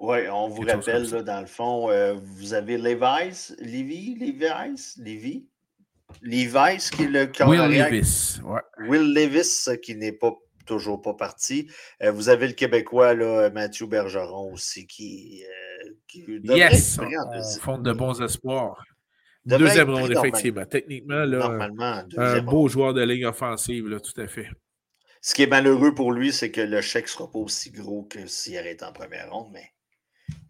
[0.00, 5.46] Oui, on vous rappelle, dans le fond, euh, vous avez Levi's, Levi, Levi's, Levi,
[6.20, 8.60] Levi's qui est le Will Levis, ouais.
[8.88, 10.32] Will Levis qui n'est pas
[10.66, 11.70] toujours pas parti.
[12.02, 17.84] Euh, vous avez le Québécois, là, Mathieu Bergeron aussi, qui, euh, qui yes, on fonde
[17.84, 18.84] de bons espoirs.
[19.44, 20.64] Deuxième ronde, effectivement.
[20.64, 21.68] Techniquement, là,
[22.16, 24.48] un beau joueur de ligne offensive, là, tout à fait.
[25.20, 28.02] Ce qui est malheureux pour lui, c'est que le chèque ne sera pas aussi gros
[28.02, 29.70] que s'il arrête en première ronde, mais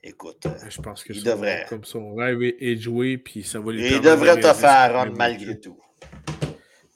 [0.03, 1.67] écoute, je pense que il devrait.
[1.69, 5.61] Comme son rêve est joué, puis ça va lui Il devrait te faire rendre malgré
[5.61, 5.79] tout.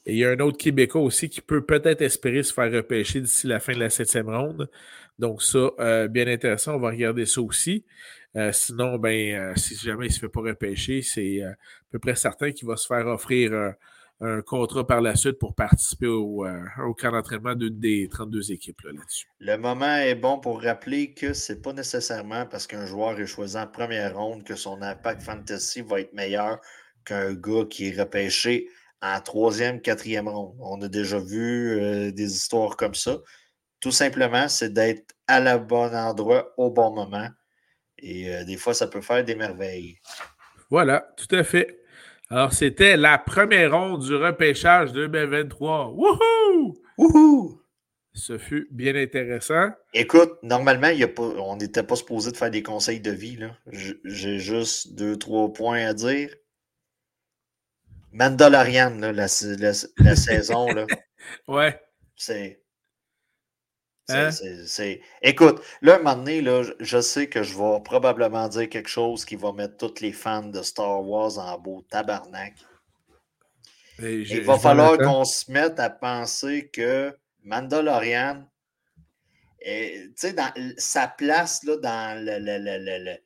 [0.07, 3.21] Et il y a un autre Québécois aussi qui peut peut-être espérer se faire repêcher
[3.21, 4.71] d'ici la fin de la septième ronde.
[5.19, 6.77] Donc, ça, euh, bien intéressant.
[6.77, 7.85] On va regarder ça aussi.
[8.37, 11.55] Euh, sinon, ben, euh, si jamais il ne se fait pas repêcher, c'est à
[11.91, 13.75] peu près certain qu'il va se faire offrir
[14.21, 18.81] un contrat par la suite pour participer au, au camp d'entraînement d'une des 32 équipes
[18.83, 19.29] là-dessus.
[19.41, 23.27] le moment est bon pour rappeler que ce n'est pas nécessairement parce qu'un joueur est
[23.27, 26.61] choisi en première ronde que son impact fantasy va être meilleur
[27.05, 28.69] qu'un gars qui est repêché
[29.03, 30.57] en troisième, quatrième ronde.
[30.61, 33.19] On a déjà vu des histoires comme ça.
[33.81, 37.29] Tout simplement, c'est d'être à la bon endroit au bon moment.
[37.99, 39.99] Et euh, des fois, ça peut faire des merveilles.
[40.71, 41.81] Voilà, tout à fait.
[42.31, 45.93] Alors, c'était la première ronde du repêchage 2023.
[45.93, 46.75] Wouhou!
[46.99, 47.63] Wouhou!
[48.13, 49.71] Ce fut bien intéressant.
[49.93, 53.39] Écoute, normalement, y a pas, on n'était pas supposé de faire des conseils de vie.
[53.73, 56.35] J'ai juste deux, trois points à dire.
[58.13, 59.27] Mandalorian, là, la,
[59.99, 60.87] la, saison, là.
[61.49, 61.79] Ouais.
[62.17, 62.63] C'est.
[64.09, 64.31] Hein?
[65.23, 69.25] Écoute, là, un moment donné, là, je sais que je vais probablement dire quelque chose
[69.25, 72.55] qui va mettre tous les fans de Star Wars en beau tabarnak.
[73.99, 78.45] Il va falloir qu'on se mette à penser que Mandalorian,
[79.65, 80.35] tu sais,
[80.77, 83.17] sa place là, dans, le, le, le,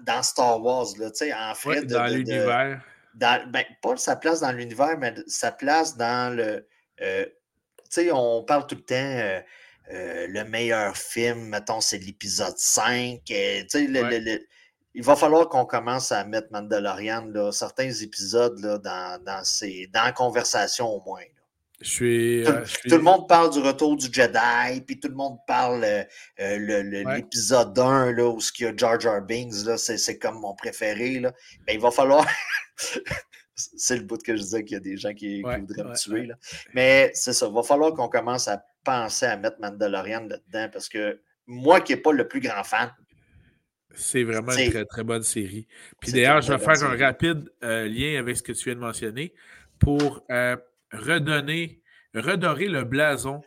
[0.00, 1.10] dans, Star Wars, là,
[1.50, 1.84] en fait.
[1.86, 2.80] dans l'univers.
[3.14, 6.66] Ben, pas sa place dans l'univers, mais sa place dans le.
[7.00, 8.94] Euh, tu sais, on parle tout le temps.
[8.94, 9.40] Euh,
[9.92, 13.20] euh, le meilleur film, mettons, c'est l'épisode 5.
[13.26, 13.88] sais
[14.96, 19.88] il va falloir qu'on commence à mettre Mandalorian, là, certains épisodes là, dans, dans, ces,
[19.92, 21.24] dans la conversation au moins.
[21.80, 22.44] Je suis,
[22.88, 26.04] tout, le monde parle du retour du Jedi, puis tout le monde parle euh,
[26.40, 26.82] euh,
[27.16, 31.18] l'épisode 1, là, où il y a Jar Jar Binks, c'est comme mon préféré.
[31.18, 31.32] Là.
[31.66, 32.24] Ben, il va falloir.
[33.56, 36.26] c'est le bout que je disais qu'il y a des gens qui, voudraient me tuer.
[36.26, 36.36] Là.
[36.72, 40.88] Mais c'est ça, il va falloir qu'on commence à penser à mettre Mandalorian là-dedans, parce
[40.88, 42.92] que moi qui n'ai pas le plus grand fan,
[43.96, 45.68] c'est vraiment une très, très bonne série.
[46.00, 48.80] Puis d'ailleurs, je vais faire un rapide euh, lien avec ce que tu viens de
[48.80, 49.32] mentionner
[49.78, 50.26] pour
[50.92, 51.80] redonner,
[52.14, 53.42] redorer le blason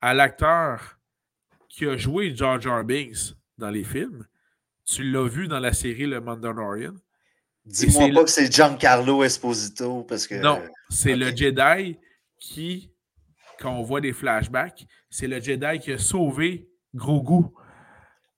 [0.00, 0.98] à l'acteur
[1.68, 4.26] qui a joué George Jar Binks dans les films.
[4.84, 6.94] Tu l'as vu dans la série Le Mandalorian.
[7.64, 10.34] Dis-moi pas que c'est Giancarlo Esposito parce que.
[10.34, 11.98] Non, c'est le Jedi
[12.38, 12.90] qui,
[13.60, 17.46] quand on voit des flashbacks, c'est le Jedi qui a sauvé Grogu.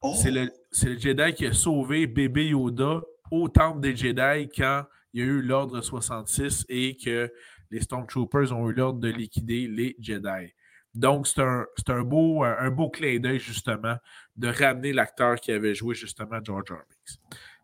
[0.03, 0.15] Oh.
[0.21, 0.51] C'est le,
[0.83, 5.27] le Jedi qui a sauvé bébé Yoda au temple des Jedi quand il y a
[5.27, 7.33] eu l'ordre 66 et que
[7.71, 10.53] les Stormtroopers ont eu l'ordre de liquider les Jedi.
[10.95, 13.97] Donc, c'est un, un, beau, un beau clin d'œil, justement,
[14.37, 16.83] de ramener l'acteur qui avait joué, justement, George R.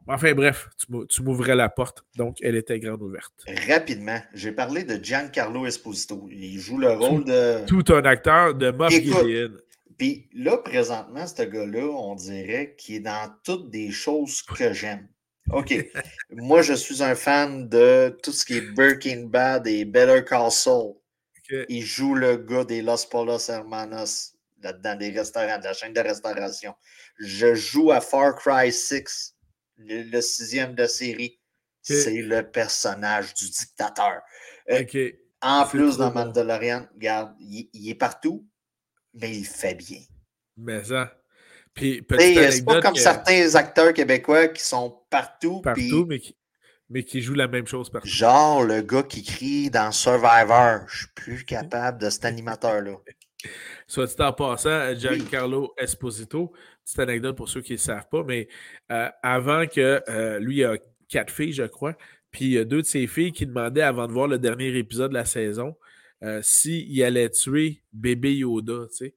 [0.09, 0.69] Enfin, bref,
[1.09, 3.45] tu m'ouvrais la porte, donc elle était grande ouverte.
[3.69, 6.29] Rapidement, j'ai parlé de Giancarlo Esposito.
[6.31, 7.67] Il joue le rôle de.
[7.67, 9.53] Tout un acteur de Moff Gideon.
[9.99, 15.09] Puis là, présentement, ce gars-là, on dirait qu'il est dans toutes des choses que j'aime.
[15.51, 15.75] OK.
[16.31, 20.51] Moi, je suis un fan de tout ce qui est Breaking Bad et Better Call
[20.51, 20.95] Saul.
[21.69, 26.01] Il joue le gars des Los Polos Hermanos là-dedans, des restaurants, de la chaîne de
[26.01, 26.75] restauration.
[27.19, 29.35] Je joue à Far Cry 6,
[29.79, 31.39] le, sixième de série.
[31.83, 34.21] C'est le personnage du dictateur.
[34.71, 34.85] Euh,
[35.41, 38.47] en plus, dans Mandalorian, regarde, il, est partout,
[39.15, 40.01] mais il fait bien.
[40.57, 41.15] Mais ça.
[41.79, 45.61] C'est pas comme certains acteurs québécois qui sont partout.
[45.63, 46.37] Partout, mais, qui,
[46.91, 48.09] mais qui jouent la même chose partout.
[48.09, 50.81] Genre le gars qui crie dans Survivor.
[50.89, 52.97] Je suis plus capable de cet animateur-là.
[53.89, 56.53] Soit dit en passant, Giancarlo Esposito,
[56.85, 58.47] petite anecdote pour ceux qui ne savent pas, mais
[58.93, 60.77] euh, avant que euh, lui, il a
[61.09, 61.97] quatre filles, je crois,
[62.31, 64.69] puis il y a deux de ses filles qui demandaient avant de voir le dernier
[64.77, 65.75] épisode de la saison
[66.23, 69.15] euh, s'il allait tuer bébé Yoda, tu sais.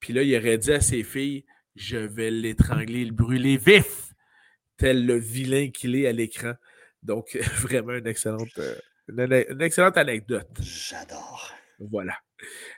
[0.00, 1.44] Puis là, il aurait dit à ses filles
[1.76, 4.12] je vais l'étrangler, le brûler vif,
[4.76, 6.54] tel le vilain qu'il est à l'écran.
[7.02, 8.76] Donc, vraiment une excellente, euh,
[9.08, 10.48] une, excellente anecdote.
[10.60, 11.52] J'adore.
[11.78, 12.14] Voilà.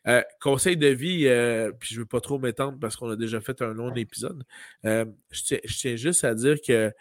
[0.06, 3.16] Euh, conseil de vie, euh, puis je ne veux pas trop m'étendre parce qu'on a
[3.16, 4.44] déjà fait un long épisode.
[4.84, 6.92] je, tiens, juste à dire que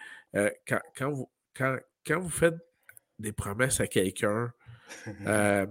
[0.97, 2.55] quand, vous, quand, quand, vous faites
[3.19, 4.51] des promesses à quelqu'un,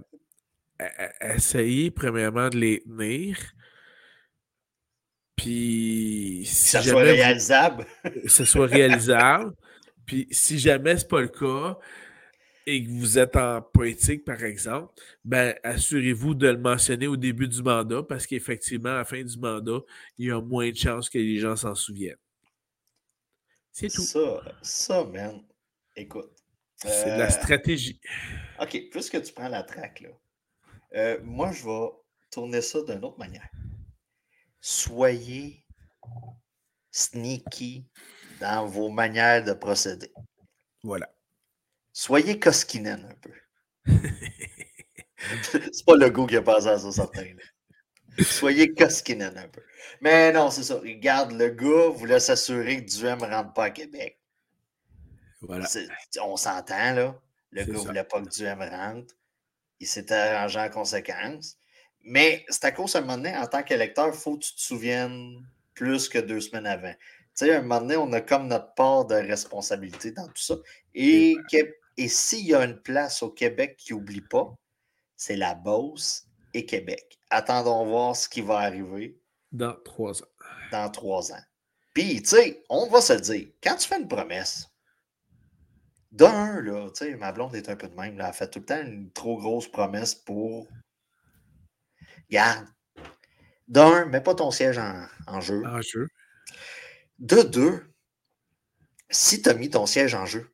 [1.21, 3.37] essayez premièrement de les tenir.
[5.37, 6.43] Puis.
[6.47, 7.87] Si ça soit réalisable.
[8.05, 9.53] que ça soit réalisable.
[10.07, 11.79] Puis si jamais ce n'est pas le cas
[12.67, 14.95] et que vous êtes en politique, par exemple,
[15.25, 19.39] ben assurez-vous de le mentionner au début du mandat parce qu'effectivement, à la fin du
[19.39, 19.81] mandat,
[20.19, 22.17] il y a moins de chances que les gens s'en souviennent.
[23.73, 24.03] C'est tout.
[24.03, 25.43] Ça, ça, man.
[25.97, 26.31] Écoute.
[26.77, 28.01] C'est de la euh, stratégie.
[28.61, 30.09] OK, puisque tu prends la traque, là,
[30.97, 31.89] euh, moi, je vais
[32.31, 33.49] tourner ça d'une autre manière
[34.65, 35.63] soyez
[36.91, 37.87] sneaky
[38.41, 40.11] dans vos manières de procéder.
[40.83, 41.14] Voilà.
[41.97, 43.31] Soyez Koskinen un peu.
[45.73, 47.25] c'est pas le goût qui a passé à ça, certain.
[48.21, 49.63] Soyez Koskinen un peu.
[50.01, 50.75] Mais non, c'est ça.
[50.75, 54.19] Regarde, le gars voulait s'assurer que Duhem ne rentre pas à Québec.
[55.41, 55.69] Voilà.
[56.21, 57.23] On s'entend, là.
[57.53, 59.15] Le gars ne voulait pas que Duhem rentre.
[59.79, 61.59] Il s'est arrangé en conséquence.
[62.03, 64.61] Mais c'est à cause d'un moment donné, en tant qu'électeur, il faut que tu te
[64.61, 66.93] souviennes plus que deux semaines avant.
[66.93, 70.43] Tu sais, à un moment donné, on a comme notre part de responsabilité dans tout
[70.43, 70.57] ça.
[70.93, 71.37] Et,
[71.97, 74.55] et s'il y a une place au Québec qui n'oublie pas,
[75.17, 77.19] c'est la Beauce et Québec.
[77.31, 79.21] Attendons voir ce qui va arriver.
[79.53, 80.29] Dans trois ans.
[80.73, 81.43] Dans trois ans.
[81.95, 84.69] Puis, tu sais, on va se dire, quand tu fais une promesse,
[86.11, 88.61] d'un, là, tu sais, ma blonde est un peu de même, là, elle fait tout
[88.61, 90.69] le temps une trop grosse promesse pour.
[92.31, 92.67] Garde.
[93.67, 95.65] D'un, mets pas ton siège en, jeu.
[95.65, 96.09] En jeu.
[97.19, 97.93] De deux,
[99.11, 100.54] si tu as mis ton siège en jeu,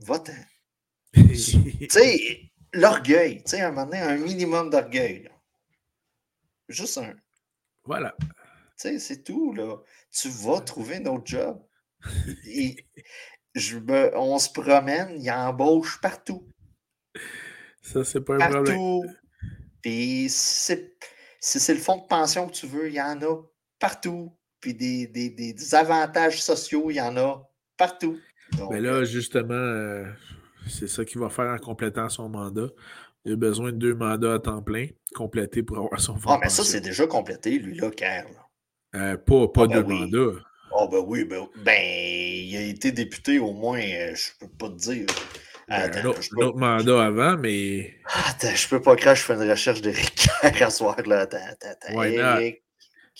[0.00, 0.32] va-t'en.
[1.14, 5.30] tu sais, l'orgueil, tu sais, à un moment donné, un minimum d'orgueil.
[6.68, 7.14] Juste un.
[7.84, 8.14] Voilà.
[8.20, 8.28] Tu
[8.76, 9.76] sais, c'est tout, là.
[10.12, 11.62] Tu vas trouver un autre job.
[13.54, 13.78] je
[14.14, 16.48] on se promène, il y a embauche partout.
[17.82, 18.62] Ça, c'est pas un partout.
[18.62, 19.16] problème.
[19.82, 20.76] Puis si
[21.40, 23.42] c'est le fonds de pension que tu veux, il y en a
[23.78, 24.36] partout.
[24.60, 28.20] Puis des, des, des, avantages sociaux, il y en a partout.
[28.70, 30.04] Mais là, justement, euh,
[30.68, 32.68] c'est ça qu'il va faire en complétant son mandat.
[33.24, 36.16] Il a besoin de deux mandats à temps plein complétés pour avoir son.
[36.26, 38.24] Ah, mais ça, c'est déjà complété, lui, là, Kerr.
[38.94, 40.40] Euh, pas pas ah, ben de mandat.
[40.76, 44.68] Ah, ben oui, ben, ben, il a été député au moins, euh, je peux pas
[44.68, 45.06] te dire.
[45.68, 47.94] Ben, un, autre, mandat avant, mais.
[48.26, 51.20] Attends, je peux pas croire je fais une recherche d'Éric Kerr à soir, là.
[51.20, 52.00] Attends, attends,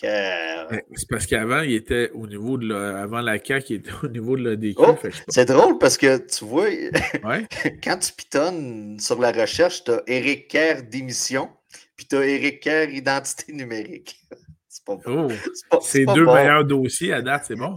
[0.03, 3.91] Éric c'est parce qu'avant, il était au niveau de la, avant la CAQ, il était
[4.03, 4.75] au niveau de l'ADQ.
[4.79, 4.97] Oh,
[5.29, 6.69] c'est drôle parce que tu vois,
[7.83, 11.51] quand tu pitonnes sur la recherche, tu as Éric Kerr démission,
[11.97, 14.21] puis tu as Éric Kerr identité numérique.
[14.73, 15.27] C'est pas bon.
[15.73, 17.75] Oh, c'est deux meilleurs dossiers à date, c'est bon.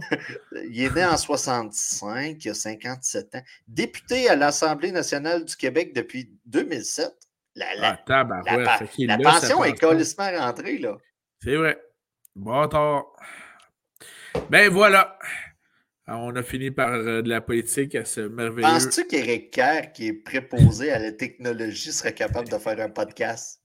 [0.70, 3.42] il est né en 65, il a 57 ans.
[3.66, 7.12] Député à l'Assemblée nationale du Québec depuis 2007.
[7.56, 8.24] La, la, ah,
[8.96, 10.96] la, pension est colissement rentrée, là.
[11.42, 11.83] C'est vrai.
[12.36, 13.06] Bon tard.
[14.50, 15.16] Ben voilà.
[16.08, 18.66] on a fini par euh, de la politique à ce merveilleux.
[18.66, 23.62] Penses-tu qu'Éric Kerr, qui est préposé à la technologie, serait capable de faire un podcast?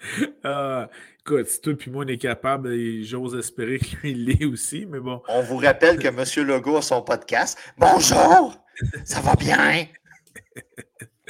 [0.44, 0.90] ah,
[1.20, 2.74] écoute, si toi et moi on est capable,
[3.04, 5.22] j'ose espérer qu'il l'est aussi, mais bon.
[5.28, 6.46] On vous rappelle que M.
[6.48, 7.56] Legault a son podcast.
[7.78, 8.56] Bonjour!
[9.04, 9.86] Ça va bien?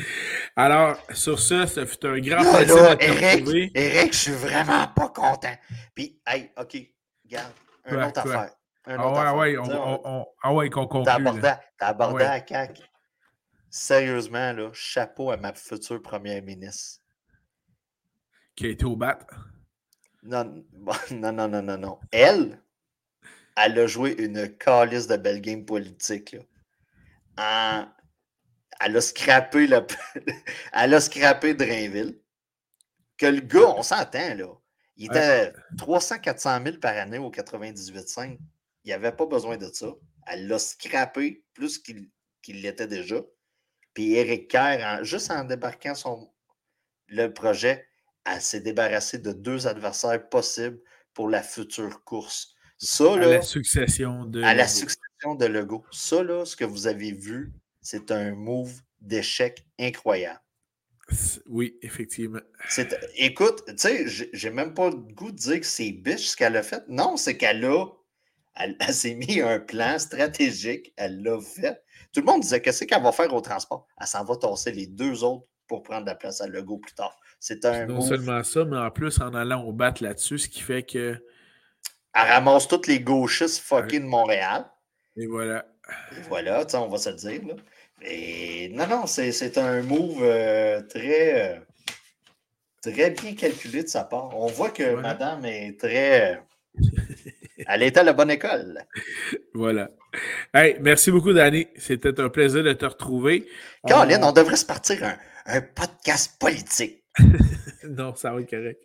[0.57, 5.09] Alors, sur ça, ça fut un grand plaisir de Eric, Eric, je suis vraiment pas
[5.09, 5.55] content.
[5.95, 6.77] Puis, hey, OK,
[7.25, 7.53] regarde,
[7.87, 8.55] un autre affaire.
[8.85, 9.37] Un ah, autre ouais, affaire.
[9.37, 11.05] Ouais, on, on, ah ouais, qu'on conclut.
[11.79, 12.83] T'as abordé, à CAQ.
[13.71, 17.01] Sérieusement, là, chapeau à ma future première ministre.
[18.55, 19.19] Qui a été au bat?
[20.23, 20.65] Non,
[21.11, 21.99] non, non, non, non, non.
[22.11, 22.61] Elle,
[23.57, 26.33] elle a joué une calice de belle game politique.
[26.33, 26.41] Là.
[27.39, 28.02] En
[28.81, 29.87] elle a scrappé, le...
[30.73, 32.19] elle a scrappé Drainville.
[33.17, 34.49] Que le gars, on s'entend, là.
[34.97, 38.37] Il était 300-400 000 par année au 98.5.
[38.85, 39.89] Il n'y avait pas besoin de ça.
[40.27, 42.11] Elle l'a scrappé plus qu'il
[42.49, 43.17] l'était déjà.
[43.95, 46.31] Puis Eric Kerr, juste en débarquant son,
[47.09, 47.89] le projet,
[48.25, 50.81] elle s'est débarrassée de deux adversaires possibles
[51.15, 52.55] pour la future course.
[52.79, 54.43] Ça, là, à la succession de.
[54.43, 55.85] À la succession de Lego.
[55.93, 57.53] Ça, là, ce que vous avez vu,
[57.83, 60.41] c'est un move d'échec incroyable.
[61.47, 62.41] Oui, effectivement.
[63.17, 66.57] Écoute, tu sais, j'ai même pas le goût de dire que c'est biche ce qu'elle
[66.57, 66.85] a fait.
[66.89, 67.87] Non, c'est qu'elle a.
[68.55, 71.83] Elle, s'est mis un plan stratégique, elle l'a fait.
[72.13, 73.87] Tout le monde disait qu'est-ce qu'elle va faire au transport?
[73.99, 77.17] Elle s'en va tasser les deux autres pour prendre la place à Lego plus tard.
[77.41, 77.87] C'est un.
[77.87, 81.17] Non seulement ça, mais en plus en allant au bat là-dessus, ce qui fait que.
[82.15, 84.71] Elle ramasse toutes les gauchistes fucking de Montréal.
[85.17, 85.67] Et voilà.
[86.13, 87.47] Et voilà, on va se le dire.
[87.47, 87.55] Là.
[88.05, 91.59] Et non, non, c'est un move euh, très, euh,
[92.83, 94.37] très bien calculé de sa part.
[94.37, 96.43] On voit que madame est très.
[97.67, 98.81] Elle est à la bonne école.
[99.55, 99.91] Voilà.
[100.53, 101.69] Hey, merci beaucoup, Danny.
[101.77, 103.47] C'était un plaisir de te retrouver.
[103.87, 107.05] Caroline, on, devrait se partir un, un podcast politique.
[107.89, 108.81] non, ça va être correct.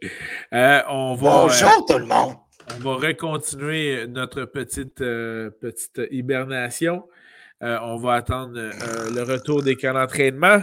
[0.53, 2.35] Euh, on va, Bonjour tout le monde.
[2.75, 7.07] On va recontinuer notre petite, petite hibernation.
[7.63, 10.61] Euh, on va attendre euh, le retour des camps d'entraînement.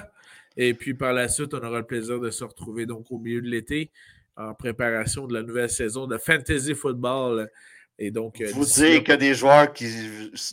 [0.56, 3.42] Et puis par la suite, on aura le plaisir de se retrouver donc au milieu
[3.42, 3.90] de l'été
[4.36, 7.50] en préparation de la nouvelle saison de Fantasy Football.
[7.98, 9.86] Et donc, euh, Vous dites que des joueurs qui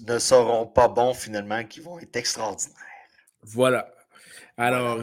[0.07, 2.75] ne seront pas bons finalement, qui vont être extraordinaires.
[3.43, 3.91] Voilà.
[4.57, 4.99] Alors,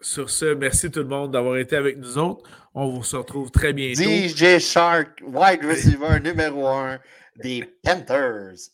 [0.00, 2.48] sur ce, merci tout le monde d'avoir été avec nous autres.
[2.74, 4.02] On vous se retrouve très bientôt.
[4.02, 6.98] DJ Shark, wide receiver numéro un
[7.36, 8.70] des Panthers.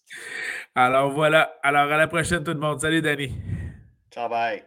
[0.75, 1.53] Alors voilà.
[1.63, 2.81] Alors à la prochaine tout le monde.
[2.81, 3.33] Salut Danny.
[4.11, 4.63] Ciao bye.